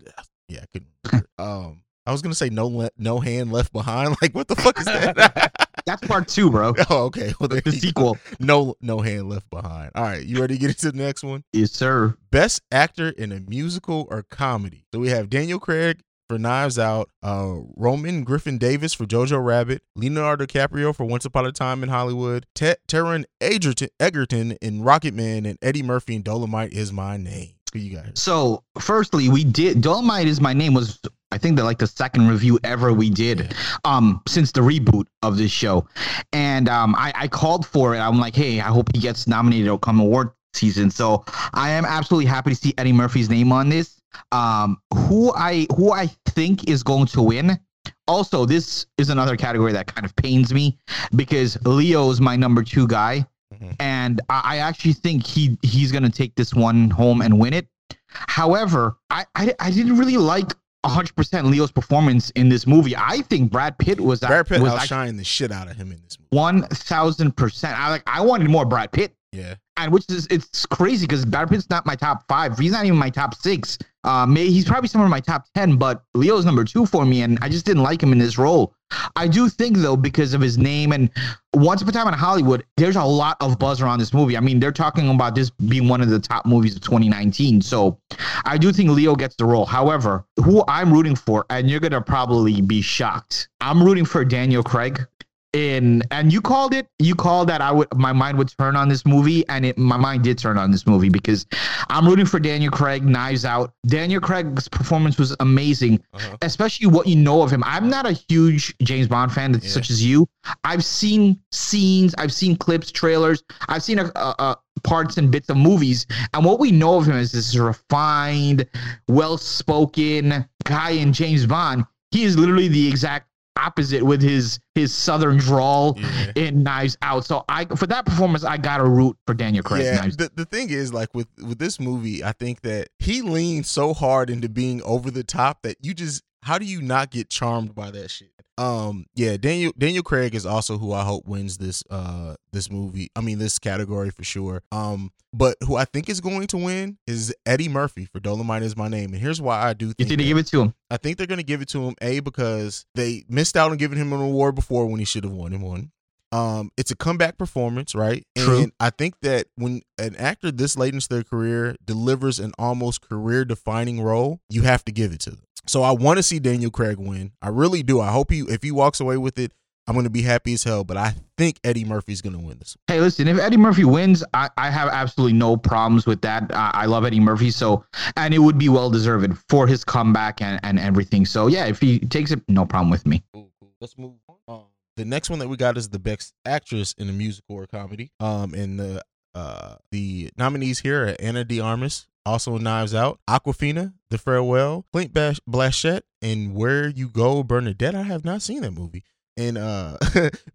[0.48, 1.26] yeah, I couldn't.
[1.38, 4.16] Um, I was gonna say no le- no hand left behind.
[4.22, 5.52] Like what the fuck is that?
[5.86, 6.74] That's part two, bro.
[6.90, 7.32] Oh, okay.
[7.38, 7.70] Well, The go.
[7.70, 8.18] sequel.
[8.40, 9.90] No, no hand left behind.
[9.94, 11.44] All right, you ready to get into the next one?
[11.52, 12.14] Yes, sir.
[12.30, 14.84] Best actor in a musical or comedy.
[14.92, 19.80] So we have Daniel Craig for Knives Out, uh, Roman Griffin Davis for Jojo Rabbit,
[19.96, 25.46] Leonardo DiCaprio for Once Upon a Time in Hollywood, Te- Taron Egerton, Egerton in Rocketman,
[25.48, 27.52] and Eddie Murphy in Dolomite is my name.
[27.72, 28.18] Who you got?
[28.18, 30.98] So, firstly, we did Dolomite is my name was
[31.30, 35.36] I think that like the second review ever we did um since the reboot of
[35.36, 35.86] this show.
[36.32, 37.98] And um I, I called for it.
[37.98, 40.90] I'm like, hey, I hope he gets nominated or come award season.
[40.90, 44.00] So I am absolutely happy to see Eddie Murphy's name on this.
[44.32, 47.58] Um who I who I think is going to win.
[48.06, 50.78] Also, this is another category that kind of pains me
[51.14, 53.76] because Leo is my number two guy Mhm.
[53.80, 57.66] and I, I actually think he he's gonna take this one home and win it.
[58.08, 60.52] However, I I, I didn't really like
[60.86, 62.96] 100% Leo's performance in this movie.
[62.96, 65.90] I think Brad Pitt was uh, Brad Pitt was outshined the shit out of him
[65.90, 66.28] in this movie.
[66.30, 67.78] one thousand percent.
[67.78, 69.54] I like I wanted more Brad Pitt, Yeah.
[69.76, 72.58] and which is it's crazy because Brad Pitt's not my top five.
[72.58, 73.78] He's not even my top six.
[74.04, 77.22] Uh, may he's probably somewhere in my top ten, but Leo's number two for me,
[77.22, 78.74] and I just didn't like him in this role.
[79.16, 81.10] I do think though because of his name and
[81.54, 84.36] Once Upon a Time in Hollywood, there's a lot of buzz around this movie.
[84.36, 87.60] I mean, they're talking about this being one of the top movies of 2019.
[87.60, 87.98] So
[88.46, 89.66] I do think Leo gets the role.
[89.66, 94.62] However, who I'm rooting for, and you're gonna probably be shocked, I'm rooting for Daniel
[94.62, 95.06] Craig.
[95.54, 98.90] In and you called it, you called that I would my mind would turn on
[98.90, 101.46] this movie, and it my mind did turn on this movie because
[101.88, 103.72] I'm rooting for Daniel Craig, Knives Out.
[103.86, 106.36] Daniel Craig's performance was amazing Uh-huh.
[106.42, 107.62] especially what you know of him.
[107.64, 109.60] I'm not a huge James Bond fan, Yeah.
[109.70, 110.28] such as you.
[110.64, 115.48] I've seen scenes, I've seen clips, trailers, I've seen a, a, a parts and bits
[115.48, 118.66] of movies, and what we know of him is this refined,
[119.08, 121.84] well-spoken guy in James Bond.
[122.10, 123.27] He is literally the exact
[123.58, 126.32] opposite with his his southern drawl Yeah.
[126.36, 127.24] in Knives Out.
[127.24, 129.84] So I for that performance, I got a root for Daniel Craig.
[129.84, 133.66] Yeah, the, the thing is, like with with this movie, I think that he leaned
[133.66, 137.30] so hard into being over the top that you just how do you not get
[137.30, 138.30] charmed by that shit?
[138.58, 143.08] Um, yeah, Daniel Daniel Craig is also who I hope wins this uh this movie.
[143.14, 144.62] I mean this category for sure.
[144.72, 148.76] Um, but who I think is going to win is Eddie Murphy for Dolomite is
[148.76, 150.74] my name, and here's why I do You think think they give it to him?
[150.90, 153.76] I think they're going to give it to him a because they missed out on
[153.76, 155.92] giving him an award before when he should have won him one.
[156.30, 158.26] Um, it's a comeback performance, right?
[158.36, 158.62] True.
[158.62, 163.00] And I think that when an actor this late into their career delivers an almost
[163.00, 165.42] career defining role, you have to give it to them.
[165.68, 167.32] So I want to see Daniel Craig win.
[167.42, 168.00] I really do.
[168.00, 169.52] I hope he if he walks away with it,
[169.86, 170.84] I'm going to be happy as hell.
[170.84, 172.76] But I think Eddie Murphy's going to win this.
[172.86, 176.50] Hey, listen, if Eddie Murphy wins, I, I have absolutely no problems with that.
[176.54, 177.84] I, I love Eddie Murphy, so
[178.16, 181.26] and it would be well deserved for his comeback and, and everything.
[181.26, 183.22] So yeah, if he takes it, no problem with me.
[183.32, 183.72] Cool, cool.
[183.80, 184.36] Let's move on.
[184.48, 184.64] Um,
[184.96, 188.10] the next one that we got is the best actress in a musical or comedy.
[188.20, 189.02] Um, and the
[189.34, 195.14] uh the nominees here are Ana de Armas, also Knives Out, Awkwafina, The Farewell, Clint
[195.14, 197.94] Blanchett, and Where You Go, Bernadette.
[197.94, 199.04] I have not seen that movie.
[199.36, 199.96] And uh,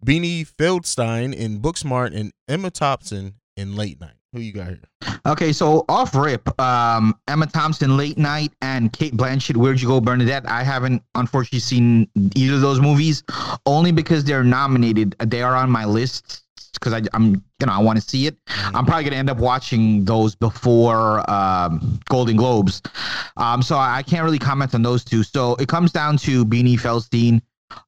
[0.04, 4.14] Beanie Feldstein in Booksmart, and Emma Thompson in Late Night.
[4.32, 4.80] Who you got here?
[5.26, 10.00] Okay, so off rip, um, Emma Thompson, Late Night, and Cate Blanchett, Where'd You Go,
[10.00, 10.48] Bernadette?
[10.48, 13.22] I haven't unfortunately seen either of those movies,
[13.64, 15.14] only because they're nominated.
[15.24, 16.43] They are on my list
[16.74, 18.36] because I'm, you know, I want to see it.
[18.48, 22.82] I'm probably gonna end up watching those before um, Golden Globes,
[23.36, 25.22] um, so I I can't really comment on those two.
[25.22, 27.40] So it comes down to Beanie Feldstein.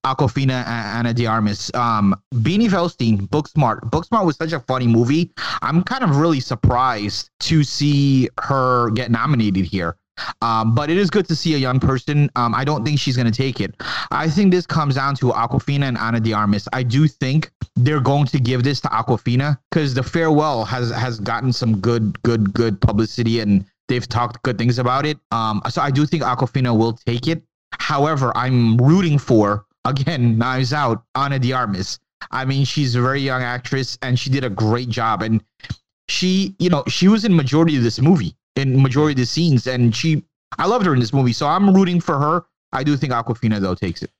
[0.04, 1.70] Awkwafina and Ana de Armas.
[1.74, 3.80] Um, Beanie Feldstein, Booksmart.
[3.90, 5.30] Booksmart was such a funny movie.
[5.62, 9.96] I'm kind of really surprised to see her get nominated here.
[10.42, 12.30] Um, but it is good to see a young person.
[12.36, 13.74] Um, I don't think she's going to take it.
[14.10, 16.68] I think this comes down to Awkwafina and Ana de Armas.
[16.72, 21.20] I do think they're going to give this to Awkwafina because the farewell has has
[21.20, 25.18] gotten some good, good, good publicity and they've talked good things about it.
[25.30, 27.42] Um, so I do think Awkwafina will take it.
[27.72, 31.98] However, I'm rooting for again Knives Out Ana de Armas.
[32.30, 35.22] I mean, she's a very young actress and she did a great job.
[35.22, 35.42] And
[36.08, 39.66] she, you know, she was in majority of this movie, in majority of the scenes,
[39.66, 40.24] and she,
[40.58, 41.32] I loved her in this movie.
[41.32, 42.44] So I'm rooting for her.
[42.72, 44.10] I do think Awkwafina though takes it.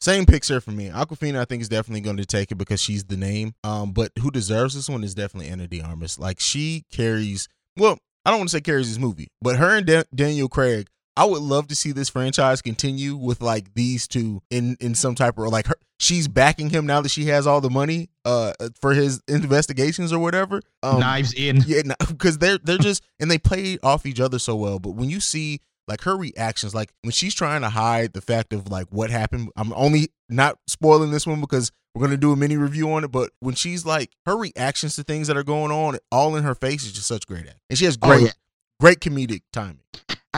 [0.00, 0.90] Same picture for me.
[0.90, 3.54] Awkwafina, I think, is definitely going to take it because she's the name.
[3.64, 6.18] Um, but who deserves this one is definitely Ana de Armas.
[6.18, 7.48] Like she carries.
[7.76, 10.88] Well, I don't want to say carries this movie, but her and Da- Daniel Craig.
[11.18, 15.14] I would love to see this franchise continue with like these two in in some
[15.16, 15.74] type of like her.
[15.98, 20.20] She's backing him now that she has all the money uh for his investigations or
[20.20, 20.62] whatever.
[20.82, 21.56] Um, Knives in.
[21.66, 24.78] yeah, because they're they're just and they play off each other so well.
[24.78, 28.52] But when you see like her reactions, like when she's trying to hide the fact
[28.52, 32.36] of like what happened, I'm only not spoiling this one because we're gonna do a
[32.36, 33.10] mini review on it.
[33.10, 36.54] But when she's like her reactions to things that are going on, all in her
[36.54, 38.32] face is just such great acting, and she has Oh, great yeah.
[38.78, 39.80] great comedic timing.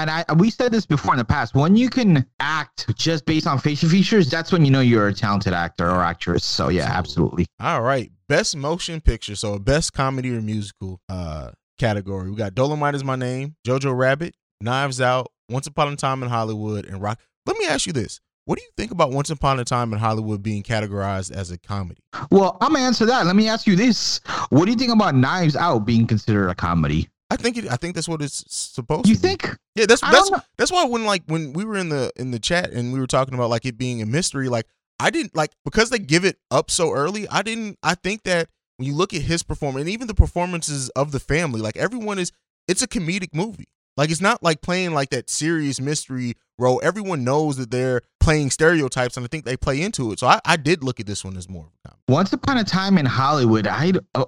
[0.00, 1.54] And I we said this before in the past.
[1.54, 5.12] When you can act just based on facial features, that's when you know you're a
[5.12, 6.42] talented actor or actress.
[6.42, 7.44] So yeah, absolutely.
[7.60, 12.30] All right, best motion picture, so a best comedy or musical uh category.
[12.30, 16.30] We got Dolomite is my name, Jojo Rabbit, Knives Out, Once Upon a Time in
[16.30, 17.20] Hollywood, and Rock.
[17.44, 19.98] Let me ask you this: What do you think about Once Upon a Time in
[19.98, 22.00] Hollywood being categorized as a comedy?
[22.30, 23.26] Well, I'm gonna answer that.
[23.26, 26.54] Let me ask you this: What do you think about Knives Out being considered a
[26.54, 27.10] comedy?
[27.30, 27.70] I think it.
[27.70, 29.20] I think that's what it's supposed You to.
[29.20, 29.28] be.
[29.28, 29.56] You think?
[29.76, 32.38] Yeah, that's I that's that's why when like when we were in the in the
[32.40, 34.66] chat and we were talking about like it being a mystery, like
[34.98, 37.28] I didn't like because they give it up so early.
[37.28, 37.78] I didn't.
[37.82, 41.20] I think that when you look at his performance and even the performances of the
[41.20, 42.32] family, like everyone is,
[42.66, 43.68] it's a comedic movie.
[43.96, 46.80] Like it's not like playing like that serious mystery role.
[46.82, 50.18] Everyone knows that they're playing stereotypes, and I think they play into it.
[50.18, 52.02] So I, I did look at this one as more of a comedy.
[52.08, 54.24] Once upon a time in Hollywood, I, uh,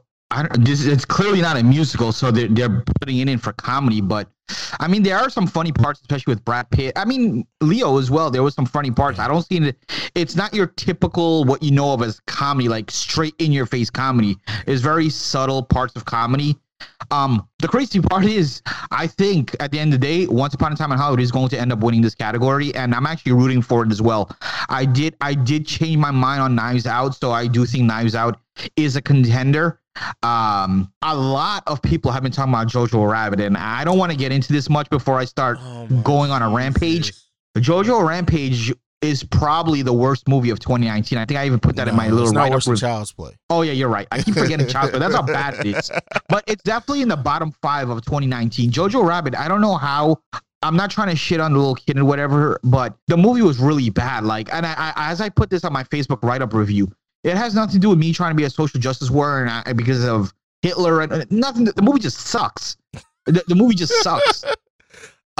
[0.58, 4.00] this it's clearly not a musical, so they're they're putting it in for comedy.
[4.00, 4.28] But
[4.80, 6.92] I mean, there are some funny parts, especially with Brad Pitt.
[6.96, 8.30] I mean, Leo as well.
[8.30, 9.18] There was some funny parts.
[9.18, 9.76] I don't see it.
[10.14, 13.90] It's not your typical what you know of as comedy, like straight in your face
[13.90, 14.36] comedy.
[14.66, 16.56] It's very subtle parts of comedy.
[17.10, 20.72] Um, the crazy part is, I think at the end of the day, Once Upon
[20.72, 23.32] a Time in Hollywood is going to end up winning this category, and I'm actually
[23.32, 24.34] rooting for it as well.
[24.68, 28.14] I did, I did change my mind on Knives Out, so I do think Knives
[28.14, 28.40] Out
[28.76, 29.78] is a contender.
[30.22, 34.12] Um, a lot of people have been talking about Jojo Rabbit, and I don't want
[34.12, 35.58] to get into this much before I start
[36.02, 37.12] going on a rampage.
[37.58, 41.18] Jojo Rampage is probably the worst movie of 2019.
[41.18, 43.36] I think I even put that in my little not worse than Child's Play.
[43.50, 44.06] Oh yeah, you're right.
[44.12, 45.00] I keep forgetting Child's Play.
[45.00, 45.90] That's how bad it is.
[46.28, 48.70] But it's definitely in the bottom five of 2019.
[48.70, 49.34] Jojo Rabbit.
[49.36, 50.20] I don't know how
[50.62, 53.58] I'm not trying to shit on the little kid or whatever, but the movie was
[53.58, 54.24] really bad.
[54.24, 56.90] Like, and I, I as I put this on my Facebook write up review,
[57.24, 59.50] it has nothing to do with me trying to be a social justice warrior and
[59.66, 60.32] I, because of
[60.62, 61.64] Hitler and uh, nothing.
[61.64, 62.76] The movie just sucks.
[63.26, 64.44] The, the movie just sucks.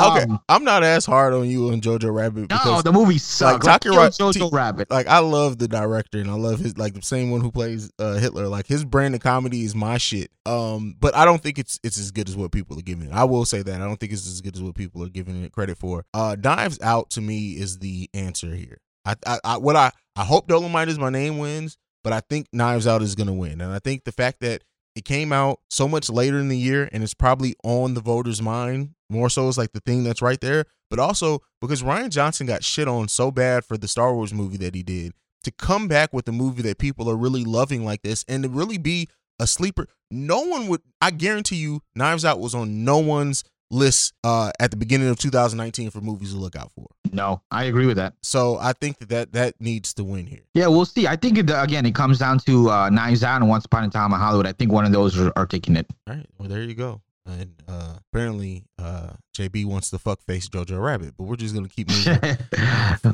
[0.01, 3.19] Okay, Um, I'm not as hard on you on Jojo Rabbit no, because the movie
[3.19, 3.67] sucks.
[3.67, 4.91] Like, kill T- Jojo Rabbit.
[4.91, 7.91] like I love the director and I love his like the same one who plays
[7.99, 8.49] uh, Hitler.
[8.49, 10.31] Like his brand of comedy is my shit.
[10.47, 13.13] Um, but I don't think it's it's as good as what people are giving it.
[13.13, 15.45] I will say that I don't think it's as good as what people are giving
[15.45, 16.07] it credit for.
[16.15, 18.79] Uh, Knives Out to me is the answer here.
[19.05, 22.47] I, I, I what I I hope Dolomite is my name wins, but I think
[22.53, 24.63] Knives Out is gonna win, and I think the fact that
[24.95, 28.43] it came out so much later in the year and it's probably on the voters'
[28.43, 30.67] mind more so is like the thing that's right there.
[30.91, 34.59] But also because Rian Johnson got shit on so bad for the Star Wars movie
[34.59, 35.13] that he did,
[35.45, 38.49] to come back with a movie that people are really loving like this and to
[38.49, 42.99] really be a sleeper, no one would I guarantee you Knives Out was on no
[42.99, 46.87] one's list uh at the beginning of 2019 for movies to look out for.
[47.13, 48.15] No, I agree with that.
[48.23, 50.41] So I think that that, that needs to win here.
[50.55, 51.07] Yeah, we'll see.
[51.07, 53.91] I think it, again, it comes down to uh, Knives Out and Once Upon a
[53.91, 54.47] Time in Hollywood.
[54.47, 55.87] I think one of those are, are taking it.
[56.09, 57.03] All right, well there you go.
[57.25, 61.69] And uh apparently uh JB wants to fuck face Jojo Rabbit, but we're just gonna
[61.69, 62.19] keep moving.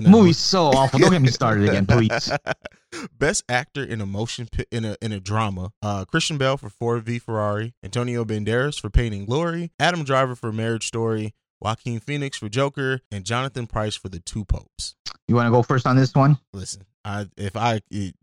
[0.11, 0.99] movie's so awful.
[0.99, 2.31] Don't get me started again, please.
[3.18, 5.73] Best actor in a motion pi- in a in a drama.
[5.83, 10.35] Uh, Christian Bale for Ford v Ferrari, Antonio Banderas for Pain and Glory, Adam Driver
[10.35, 14.94] for Marriage Story, Joaquin Phoenix for Joker, and Jonathan Pryce for The Two Popes.
[15.27, 16.38] You want to go first on this one?
[16.55, 18.14] Listen, I if I it,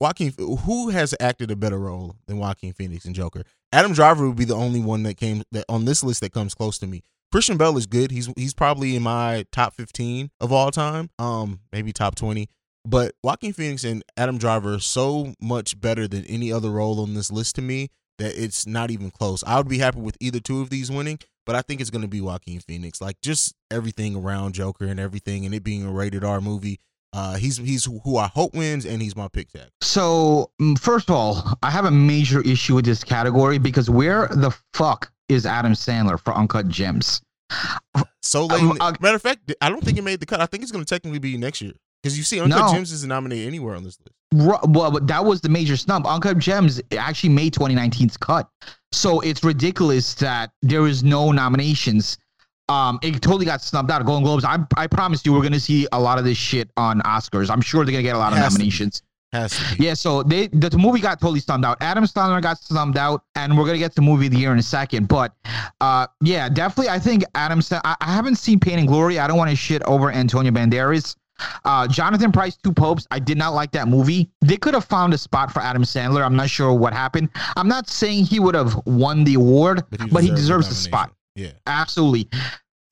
[0.00, 3.42] Joaquin, who has acted a better role than Joaquin Phoenix and Joker?
[3.72, 6.54] Adam Driver would be the only one that came that on this list that comes
[6.54, 7.02] close to me.
[7.32, 8.10] Christian Bale is good.
[8.10, 11.10] He's he's probably in my top fifteen of all time.
[11.18, 12.48] Um, maybe top twenty.
[12.84, 17.14] But Joaquin Phoenix and Adam Driver are so much better than any other role on
[17.14, 19.42] this list to me that it's not even close.
[19.44, 22.02] I would be happy with either two of these winning, but I think it's going
[22.02, 23.00] to be Joaquin Phoenix.
[23.00, 26.78] Like just everything around Joker and everything, and it being a rated R movie.
[27.14, 29.68] Uh, he's he's who I hope wins, and he's my pick tag.
[29.80, 34.26] So, mm, first of all, I have a major issue with this category because where
[34.28, 37.22] the fuck is Adam Sandler for Uncut Gems?
[38.20, 38.62] So late.
[38.62, 40.40] Um, uh, matter of fact, I don't think he made the cut.
[40.40, 41.72] I think it's going to technically be next year
[42.02, 42.72] because you see, Uncut No.
[42.72, 44.16] Gems isn't nominated anywhere on this list.
[44.32, 46.06] Well, but that was the major snub.
[46.06, 48.48] Uncut Gems actually made 2019's cut.
[48.90, 52.18] So it's ridiculous that there is no nominations.
[52.68, 54.00] Um, it totally got snubbed out.
[54.00, 54.44] of Golden Globes.
[54.44, 57.50] I, I promise you, we're gonna see a lot of this shit on Oscars.
[57.50, 59.02] I'm sure they're gonna get a lot of to nominations.
[59.78, 61.76] Yeah, so they the, the movie got totally stumped out.
[61.80, 64.58] Adam Sandler got stumped out, and we're gonna get to movie of the year in
[64.58, 65.08] a second.
[65.08, 65.34] But
[65.80, 67.60] uh, yeah, definitely, I think Adam.
[67.60, 69.18] Sa- I, I haven't seen Pain and Glory.
[69.18, 71.16] I don't want to shit over Antonio Banderas.
[71.64, 73.08] Uh, Jonathan Pryce, Two Popes.
[73.10, 74.30] I did not like that movie.
[74.40, 76.24] They could have found a spot for Adam Sandler.
[76.24, 77.28] I'm not sure what happened.
[77.56, 81.12] I'm not saying he would have won the award, but he, deserves the spot.
[81.34, 81.52] Yeah.
[81.66, 82.28] Absolutely.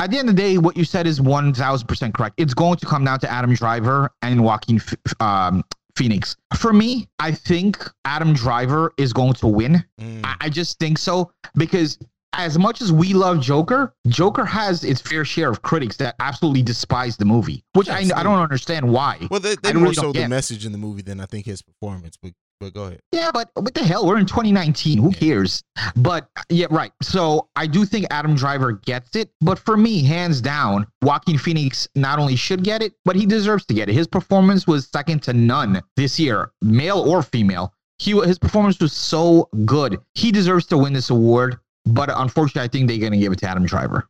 [0.01, 2.35] At the end of the day, what you said is one thousand percent correct.
[2.39, 4.81] It's going to come down to Adam Driver and Joaquin
[5.21, 5.63] um,
[5.95, 6.37] Phoenix.
[6.57, 9.85] For me, I think Adam Driver is going to win.
[10.01, 10.21] Mm.
[10.25, 11.99] I, I just think so because
[12.35, 16.63] as much as we love Joker, Joker has its fair share of critics that absolutely
[16.63, 19.19] despise the movie, which I, I don't understand why.
[19.31, 21.47] Well, they, they I more really so the message in the movie than I think
[21.47, 22.17] his performance.
[22.21, 23.01] But but go ahead.
[23.11, 24.07] Yeah, but what the hell?
[24.07, 24.99] We're in 2019.
[24.99, 25.15] Who Yeah.
[25.19, 25.65] cares?
[25.97, 26.93] But yeah, right.
[27.03, 29.31] So I do think Adam Driver gets it.
[29.41, 33.67] But for me, hands down, Joaquin Phoenix not only should get it, but he deserves
[33.67, 33.95] to get it.
[33.95, 37.75] His performance was second to none this year, male or female.
[37.99, 39.99] He his performance was so good.
[40.15, 41.59] He deserves to win this award.
[41.85, 44.07] But unfortunately, I think they're gonna give it to Adam Driver.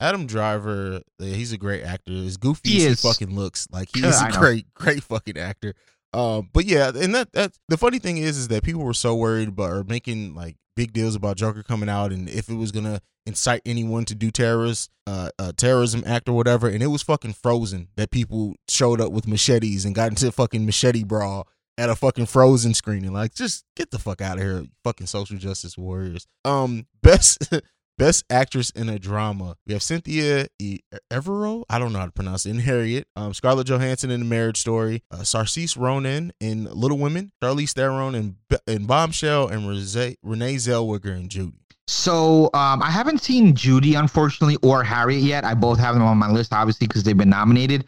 [0.00, 2.12] Adam Driver, he's a great actor.
[2.12, 3.02] As goofy He as he is.
[3.02, 4.38] fucking looks, like he is a know.
[4.38, 5.74] great, great fucking actor.
[6.12, 9.14] Um, but yeah, and that that the funny thing is, is that people were so
[9.14, 12.72] worried about or making like big deals about Joker coming out and if it was
[12.72, 17.02] gonna incite anyone to do terrorist, uh, uh terrorism act or whatever, and it was
[17.02, 21.46] fucking Frozen that people showed up with machetes and got into a fucking machete brawl
[21.82, 23.12] at a fucking Frozen screening.
[23.12, 26.26] Like, just get the fuck out of here, fucking social justice warriors.
[26.44, 27.52] Um, best.
[27.98, 29.54] Best actress in a drama.
[29.66, 30.80] We have Cynthia e-
[31.12, 31.62] Evero.
[31.68, 32.50] I don't know how to pronounce it.
[32.50, 33.06] In Harriet.
[33.14, 35.02] Um, Scarlett Johansson in The Marriage Story.
[35.10, 37.32] Uh, Saoirse Ronan in Little Women.
[37.40, 39.46] Charlize Theron in, in Bombshell.
[39.46, 41.52] And Renee, Renee Zellweger in Judy.
[41.88, 45.44] So um, I haven't seen Judy, unfortunately, or Harriet yet.
[45.44, 47.84] I both have them on my list, obviously, because they've been nominated.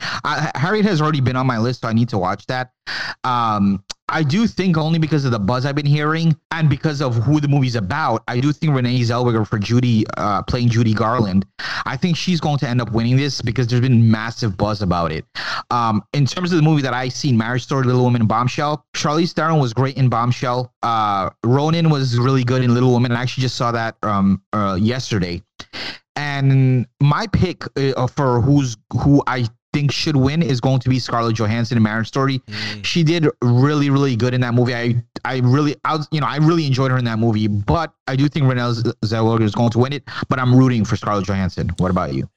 [0.55, 2.73] Harriet has already been on my list, so I need to watch that.
[3.23, 7.17] Um, I do think only because of the buzz I've been hearing and because of
[7.17, 11.47] who the movie's about, I do think Renee Zellweger for Judy, uh, playing Judy Garland,
[11.87, 15.11] I think she's going to end up winning this because there's been massive buzz about
[15.11, 15.25] it.
[15.71, 19.33] Um, in terms of the movie that I seen, Marriage Story, Little Women, Bombshell, Charlize
[19.33, 20.73] Theron was great in Bombshell.
[20.83, 23.13] Uh, Ronan was really good in Little Women.
[23.13, 25.43] I actually just saw that um, uh, yesterday.
[26.17, 30.99] And my pick uh, for who's who I think should win is going to be
[30.99, 32.39] Scarlett Johansson in Marriage Story.
[32.39, 32.85] Mm.
[32.85, 34.75] She did really, really good in that movie.
[34.75, 37.49] I, I really, I was, you know, I really enjoyed her in that movie.
[37.49, 40.05] But I do think Renee Zellweger is going to win it.
[40.31, 41.71] But I'm rooting for Scarlett Johansson.
[41.79, 42.31] What about you?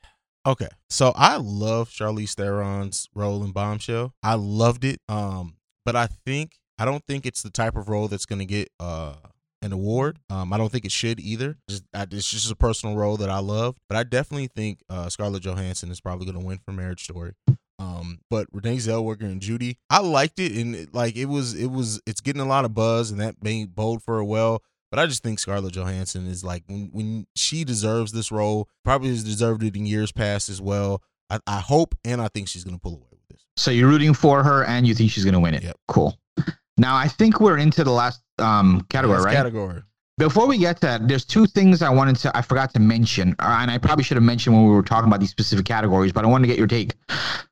[0.45, 4.13] Okay, so I love Charlize Theron's role in Bombshell.
[4.23, 5.01] I loved it.
[5.09, 8.45] Um, but I think I don't think it's the type of role that's going to
[8.45, 9.15] get uh
[9.61, 10.19] an award.
[10.29, 11.57] Um, I don't think it should either.
[11.69, 13.77] Just I, it's just a personal role that I love.
[13.89, 17.33] But I definitely think uh, Scarlett Johansson is probably going to win for Marriage Story.
[17.79, 21.67] Um, but Renee Zellweger and Judy, I liked it, and it, like it was, it
[21.67, 24.63] was, it's getting a lot of buzz, and that being bold for a well.
[24.89, 29.09] But I just think Scarlett Johansson is like when when she deserves this role, probably
[29.09, 31.03] has deserved it in years past as well.
[31.29, 33.45] I, I hope and I think she's gonna pull away with this.
[33.57, 35.63] So you're rooting for her and you think she's going to win it.
[35.63, 35.77] Yep.
[35.87, 36.17] Cool.
[36.77, 39.35] Now I think we're into the last um category, right?
[39.35, 39.81] Category.
[40.19, 43.35] Before we get to that, there's two things I wanted to I forgot to mention,
[43.37, 46.11] uh, and I probably should have mentioned when we were talking about these specific categories,
[46.11, 46.95] but I wanted to get your take.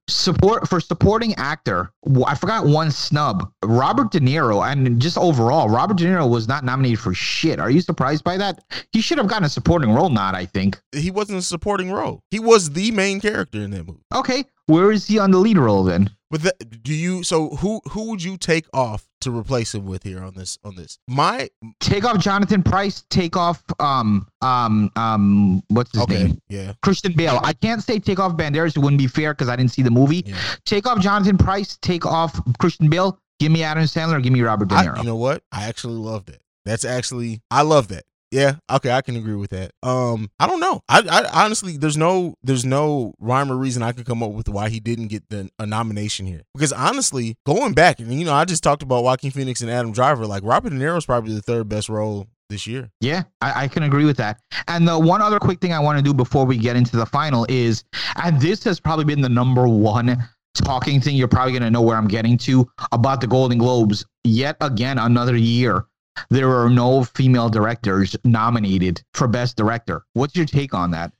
[0.07, 1.91] Support for supporting actor,
[2.25, 3.51] I forgot one snub.
[3.63, 7.59] Robert De Niro, and just overall, Robert De Niro was not nominated for shit.
[7.59, 8.63] Are you surprised by that?
[8.91, 10.81] He should have gotten a supporting role nod, I think.
[10.91, 12.21] He wasn't a supporting role.
[12.31, 14.01] He was the main character in that movie.
[14.13, 16.09] Okay, where is he on the lead role then?
[16.31, 17.23] But that, do you?
[17.23, 20.75] So who who would you take off to replace him with here on this on
[20.75, 20.97] this?
[21.07, 21.49] My
[21.79, 23.05] Take off Jonathan Pryce.
[23.09, 26.41] Take off um um um what's his okay, name?
[26.49, 27.39] yeah, Christian Bale.
[27.43, 28.75] I can't say take off Banderas.
[28.75, 30.23] It wouldn't be fair because I didn't see the movie.
[30.25, 30.35] yeah.
[30.65, 31.77] Take off Jonathan Pryce.
[31.81, 33.19] Take off Christian Bale.
[33.39, 34.21] Give me Adam Sandler.
[34.21, 34.97] Give me Robert De I, Niro.
[34.97, 35.43] you know what?
[35.51, 36.41] I actually love that.
[36.65, 38.03] That's actually I love that.
[38.35, 39.71] Yeah, okay, I can agree with that.
[39.81, 40.81] Um, I don't know.
[40.89, 44.49] I, I honestly, there's no, there's no rhyme or reason I could come up with
[44.49, 46.41] why he didn't get the a nomination here.
[46.53, 49.93] Because honestly, going back, and you know, I just talked about Joaquin Phoenix and Adam
[49.93, 50.27] Driver.
[50.27, 52.91] Like Robert De Niro is probably the third best role this year.
[52.99, 54.41] yeah, I, I can agree with that.
[54.67, 57.05] And the one other quick thing I want to do before we get into the
[57.05, 57.85] final is,
[58.21, 60.17] and this has probably been the number one
[60.55, 61.15] talking thing.
[61.15, 64.05] You're probably gonna know where I'm getting to about the Golden Globes.
[64.25, 65.85] Yet again, another year.
[66.29, 70.05] There are no female directors nominated for Best Director.
[70.13, 71.11] What's your take on that?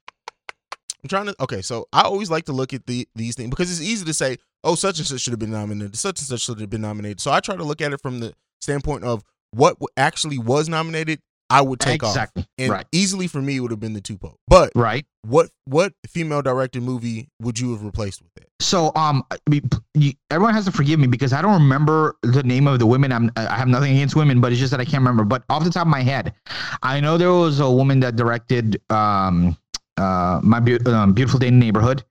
[1.04, 1.36] I'm trying to.
[1.40, 4.14] Okay, so I always like to look at the these things because it's easy to
[4.14, 6.82] say, oh, such and such should have been nominated, such and such should have been
[6.82, 7.22] nominated.
[7.22, 11.22] So I try to look at it from the standpoint of what actually was nominated.
[11.50, 12.42] I would take exactly.
[12.44, 12.86] off, and right.
[12.92, 14.40] easily for me it would have been the two Pope.
[14.48, 15.06] But Right.
[15.22, 18.48] what what female directed movie would you have replaced with that?
[18.62, 19.62] So, um, I mean,
[19.94, 23.12] you, everyone has to forgive me because I don't remember the name of the women.
[23.12, 25.24] I'm, I have nothing against women, but it's just that I can't remember.
[25.24, 26.34] But off the top of my head,
[26.82, 29.58] I know there was a woman that directed, um,
[29.98, 32.04] uh, my Beau- um, beautiful day in the neighborhood.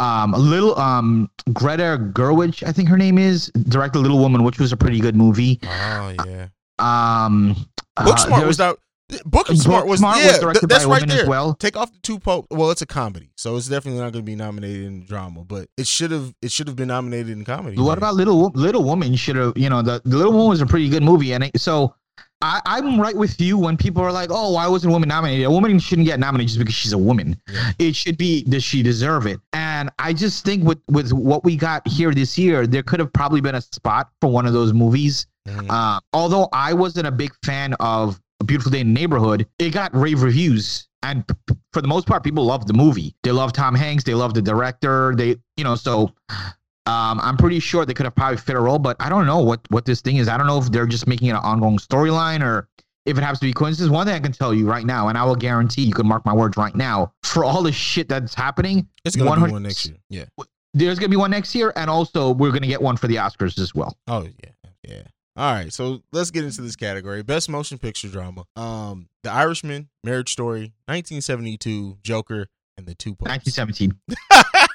[0.00, 4.58] Um, a little, um, Greta Gerwig, I think her name is, directed Little Woman, which
[4.58, 5.60] was a pretty good movie.
[5.64, 8.10] Oh yeah, Um, uh, Uh-huh.
[8.10, 8.78] Booksmart there was out.
[9.10, 10.38] Booksmart was Booksmart yeah.
[10.38, 11.22] directed th- that's right there.
[11.22, 11.54] as well.
[11.54, 12.46] Take off the two Pope.
[12.50, 15.44] Well, it's a comedy, so it's definitely not going to be nominated in drama.
[15.44, 17.76] But it should have it should have been nominated in comedy.
[17.76, 17.98] What man.
[17.98, 19.14] about Little Little Woman?
[19.16, 21.60] Should have you know the, the Little Woman was a pretty good movie, and it,
[21.60, 21.94] so
[22.42, 25.46] I, I'm right with you when people are like, "Oh, why wasn't a woman nominated?"
[25.46, 27.40] A woman shouldn't get nominated just because she's a woman.
[27.50, 27.72] Yeah.
[27.78, 29.38] It should be does she deserve it?
[29.52, 33.12] And I just think with with what we got here this year, there could have
[33.12, 35.26] probably been a spot for one of those movies.
[35.48, 35.66] Mhm.
[35.70, 39.70] Uh, although I wasn't a big fan of A Beautiful Day in the Neighborhood, it
[39.70, 40.88] got rave reviews.
[41.04, 43.14] And p- for the most part, people loved the movie.
[43.24, 44.04] They love Tom Hanks.
[44.04, 45.14] They love the director.
[45.16, 46.12] They, you know, so
[46.86, 49.38] um, I'm pretty sure they could have probably fit a role, but I don't know
[49.40, 50.28] what what this thing is.
[50.28, 52.68] I don't know if they're just making it an ongoing storyline or
[53.06, 53.90] if it happens to be coincidence.
[53.90, 56.24] One thing I can tell you right now, and I will guarantee you can mark
[56.24, 59.52] my words right now, for all the shit that's happening, It's going to be 100
[59.52, 59.96] one next year.
[60.08, 60.24] Yeah.
[60.74, 63.58] there's gonna be one next year, and also we're gonna get one for the Oscars
[63.58, 63.96] as well.
[64.08, 65.02] Oh yeah, yeah.
[65.36, 68.44] All right, so let's get into this category: best motion picture drama.
[68.56, 73.30] Um, The Irishman, Marriage Story, 1972, Joker, and the Two Popes.
[73.30, 73.98] 1917.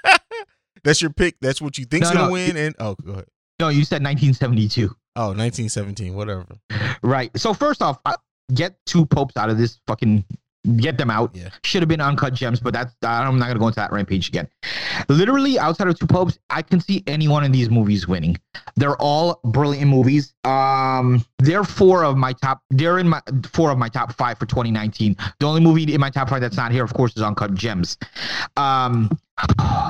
[0.84, 1.36] That's your pick.
[1.42, 2.34] That's what you think's No, gonna no.
[2.34, 2.58] win.
[2.58, 3.26] And oh, go ahead.
[3.60, 4.96] No, you said 1972.
[5.18, 6.46] Oh, 1917, whatever.
[7.02, 7.32] Right.
[7.36, 7.98] So first off,
[8.54, 10.24] get two popes out of this fucking.
[10.76, 11.32] Get them out.
[11.34, 11.50] Yeah.
[11.64, 14.48] Should have been uncut gems, but that's I'm not gonna go into that rampage again.
[15.08, 18.38] Literally, outside of two popes, I can see any one of these movies winning.
[18.76, 20.34] They're all brilliant movies.
[20.44, 22.62] Um, they're four of my top.
[22.70, 25.16] They're in my four of my top five for 2019.
[25.40, 27.98] The only movie in my top five that's not here, of course, is Uncut Gems.
[28.58, 29.10] Um,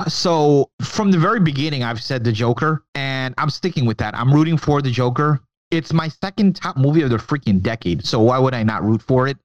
[0.06, 4.14] so from the very beginning, I've said the Joker, and I'm sticking with that.
[4.14, 5.40] I'm rooting for the Joker.
[5.70, 8.04] It's my second top movie of the freaking decade.
[8.06, 9.36] So why would I not root for it?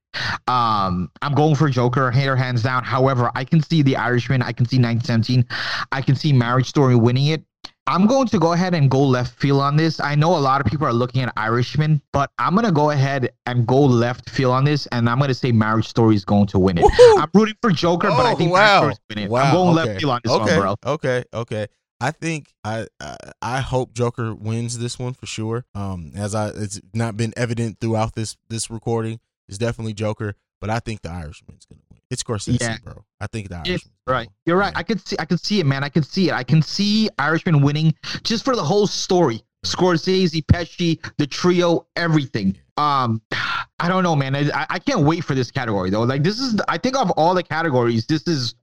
[0.48, 2.84] Um, I'm going for Joker, hair hands down.
[2.84, 4.42] However, I can see The Irishman.
[4.42, 5.46] I can see 1917.
[5.92, 7.44] I can see Marriage Story winning it.
[7.86, 10.00] I'm going to go ahead and go left field on this.
[10.00, 13.34] I know a lot of people are looking at Irishman, but I'm gonna go ahead
[13.46, 16.60] and go left field on this, and I'm gonna say Marriage Story is going to
[16.60, 16.86] win it.
[16.86, 17.22] Woohoo!
[17.22, 18.60] I'm rooting for Joker, but I Oh, think wow.
[18.60, 19.32] Marriage Story is winning it.
[19.32, 19.88] Wow, I'm going okay.
[19.90, 20.94] left field on this okay, one, bro.
[20.94, 21.68] Okay, okay.
[22.04, 25.64] I think I, I I hope Joker wins this one for sure.
[25.74, 30.70] Um, as I it's not been evident throughout this this recording, it's definitely Joker, but
[30.70, 32.02] I think the Irishman's gonna win.
[32.10, 32.76] It's Scorsese, Yeah.
[32.84, 33.06] bro.
[33.22, 33.94] I think the Irishman.
[34.06, 34.74] Right, you're right.
[34.76, 35.82] I could see, I could see it, man.
[35.86, 36.34] I could see it.
[36.34, 39.42] I can see Irishman winning just for the whole story.
[39.66, 42.58] Scorsese, Pesci, the trio, everything.
[42.76, 43.22] Um,
[43.80, 44.36] I don't know, man.
[44.36, 46.04] I, I can't wait for this category though.
[46.04, 48.56] Like this is, I think of all the categories, this is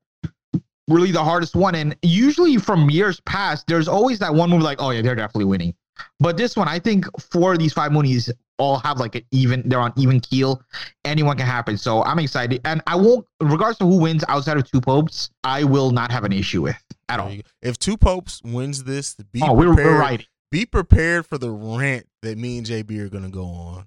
[0.90, 1.74] really the hardest one.
[1.74, 5.46] And usually from years past, there's always that one movie like, oh yeah, they're definitely
[5.46, 5.74] winning.
[6.18, 9.62] But this one, I think four of these five movies all have like an even,
[9.68, 10.62] they're on even keel.
[11.04, 11.76] Anyone can happen.
[11.76, 12.60] So I'm excited.
[12.64, 16.24] And I won't, regardless of who wins outside of two popes, I will not have
[16.24, 16.76] an issue with
[17.08, 17.32] at all.
[17.62, 19.86] If Two Popes wins this, be Oh, we're, prepared.
[19.94, 20.26] we're right.
[20.50, 23.84] Be prepared for the rant that me and JB are gonna go on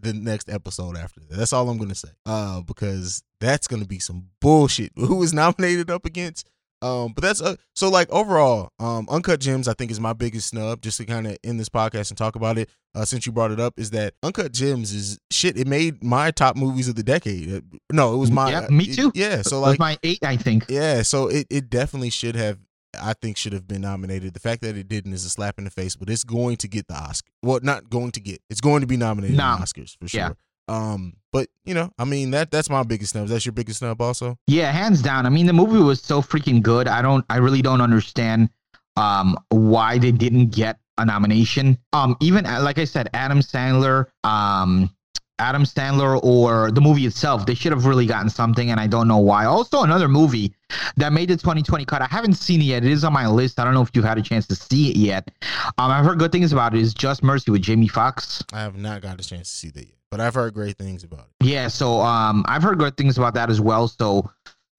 [0.00, 1.36] the next episode after that.
[1.36, 2.08] That's all I'm gonna say.
[2.26, 4.92] Uh, because that's gonna be some bullshit.
[4.96, 6.48] Who is nominated up against?
[6.82, 10.48] Um, but that's uh, so like overall, um, Uncut Gems I think is my biggest
[10.48, 10.82] snub.
[10.82, 13.52] Just to kind of end this podcast and talk about it, uh, since you brought
[13.52, 15.56] it up, is that Uncut Gems is shit.
[15.58, 17.54] It made my top movies of the decade.
[17.54, 17.60] Uh,
[17.90, 18.50] No, it was my.
[18.50, 19.12] Yeah, me it- too.
[19.14, 20.66] yeah, so So like my eight, I think.
[20.68, 22.58] yeah, so it, it definitely should have
[23.00, 24.34] I think should have been nominated.
[24.34, 26.68] The fact that it didn't is a slap in the face, but it's going to
[26.68, 27.30] get the Oscar.
[27.42, 28.40] Well, not going to get.
[28.50, 29.54] It's going to be nominated Nom.
[29.54, 30.20] in the Oscars for sure.
[30.20, 30.32] Yeah.
[30.66, 33.28] Um, but you know, I mean that that's my biggest snub.
[33.28, 34.38] That's your biggest snub also.
[34.46, 35.26] Yeah, hands down.
[35.26, 36.88] I mean, the movie was so freaking good.
[36.88, 38.48] I don't, I really don't understand
[38.96, 41.76] um why they didn't get a nomination.
[41.92, 44.94] Um, even like I said, Adam Sandler, um,
[45.38, 49.08] Adam Sandler or the movie itself, they should have really gotten something, and I don't
[49.08, 49.46] know why.
[49.46, 50.54] Also, another movie
[50.96, 52.02] that made the 2020 cut.
[52.02, 52.84] I haven't seen it yet.
[52.84, 53.58] It is on my list.
[53.58, 55.30] I don't know if you've had a chance to see it yet.
[55.78, 56.80] Um, I've heard good things about it.
[56.80, 58.44] Is Just Mercy with Jamie Foxx.
[58.52, 61.02] I have not got a chance to see that yet, but I've heard great things
[61.02, 61.46] about it.
[61.46, 63.88] Yeah, so um, I've heard good things about that as well.
[63.88, 64.30] So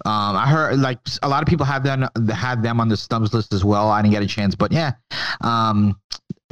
[0.06, 3.34] um, I heard like a lot of people have them had them on the snubs
[3.34, 3.90] list as well.
[3.90, 4.94] I didn't get a chance, but yeah,
[5.42, 6.00] um,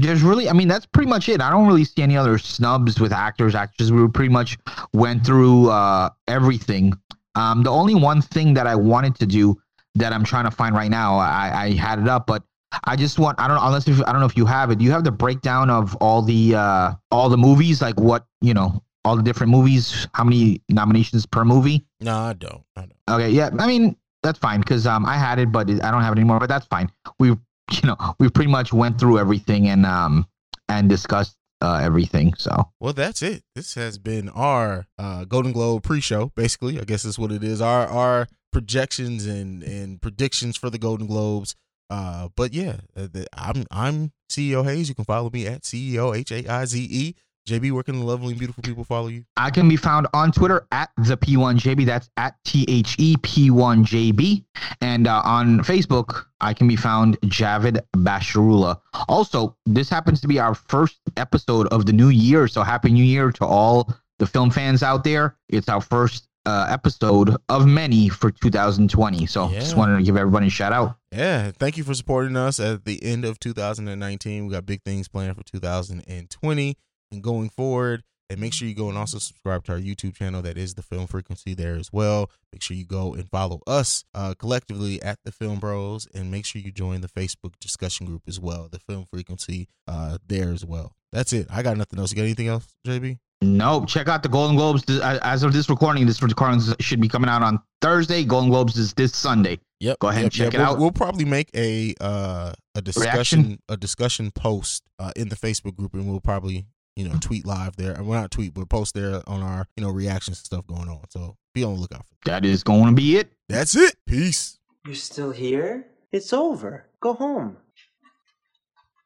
[0.06, 1.42] there's really, I mean, that's pretty much it.
[1.42, 3.92] I don't really see any other snubs with actors, actresses.
[3.92, 4.58] We pretty much
[4.94, 6.94] went through uh, everything.
[7.36, 9.60] Um, the only one thing that I wanted to do
[9.96, 12.44] that I'm trying to find right now, I, I had it up, but
[12.86, 14.80] I just want I don't know unless if I don't know if you have it.
[14.80, 18.54] Do you have the breakdown of all the uh all the movies, like what you
[18.54, 21.86] know, all the different movies, how many nominations per movie?
[22.02, 22.64] No, I don't.
[22.76, 22.94] I don't.
[23.10, 26.14] Okay, yeah, I mean that's fine because um I had it, but I don't have
[26.14, 26.40] it anymore.
[26.40, 26.92] But that's fine.
[27.20, 27.38] We
[27.72, 30.28] you know we pretty much went through everything and um
[30.70, 32.34] and discussed uh, everything.
[32.38, 33.44] So Well, that's it.
[33.56, 36.32] This has been our uh, Golden Globe pre-show.
[36.36, 37.62] Basically, I guess that's what it is.
[37.62, 41.56] Our our projections and and predictions for the Golden Globes.
[41.90, 44.90] Uh, but yeah, uh, I'm I'm CEO Haize.
[44.90, 47.16] You can follow me at CEO H A I Z E.
[47.48, 49.26] JB, where can the lovely and beautiful people follow you?
[49.36, 51.86] I can be found on Twitter at the P1JB.
[51.86, 54.46] That's at T H E P1JB.
[54.80, 58.80] And uh, on Facebook, I can be found Javid Basharula.
[59.10, 62.48] Also, this happens to be our first episode of the new year.
[62.48, 65.36] So happy new year to all the film fans out there.
[65.50, 69.26] It's our first uh, episode of many for 2020.
[69.26, 70.96] So just wanted to give everybody a shout out.
[71.12, 74.46] Yeah, thank you for supporting us at the end of 2019.
[74.46, 76.78] We got big things planned for 2020
[77.14, 78.04] and going forward.
[78.30, 80.42] And make sure you go and also subscribe to our YouTube channel.
[80.42, 82.32] That is the Film Frequency there as well.
[82.52, 86.46] Make sure you go and follow us uh, collectively at the Film Bros, and make
[86.46, 88.70] sure you join the Facebook discussion group as well.
[88.72, 90.94] The Film Frequency uh, there as well.
[91.12, 91.48] That's it.
[91.52, 92.12] I got nothing else.
[92.12, 93.20] You got anything else, JB?
[93.44, 93.88] Nope.
[93.88, 94.84] Check out the Golden Globes.
[95.02, 98.24] As of this recording, this recording should be coming out on Thursday.
[98.24, 99.60] Golden Globes is this Sunday.
[99.80, 100.00] Yep.
[100.00, 100.80] Go ahead and check it we'll, out.
[100.80, 105.94] We'll probably make a uh, a discussion a discussion post uh, in the Facebook group,
[105.94, 107.96] and we'll probably you know tweet live there.
[108.00, 110.90] We're well, not tweet, but post there on our you know reactions and stuff going
[110.90, 111.02] on.
[111.10, 112.42] So be on the lookout for that.
[112.42, 113.32] That is going to be it.
[113.50, 113.96] That's it.
[114.06, 114.60] Peace.
[114.86, 115.88] You're still here?
[116.12, 116.86] It's over.
[117.00, 117.58] Go home.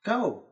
[0.03, 0.43] Go.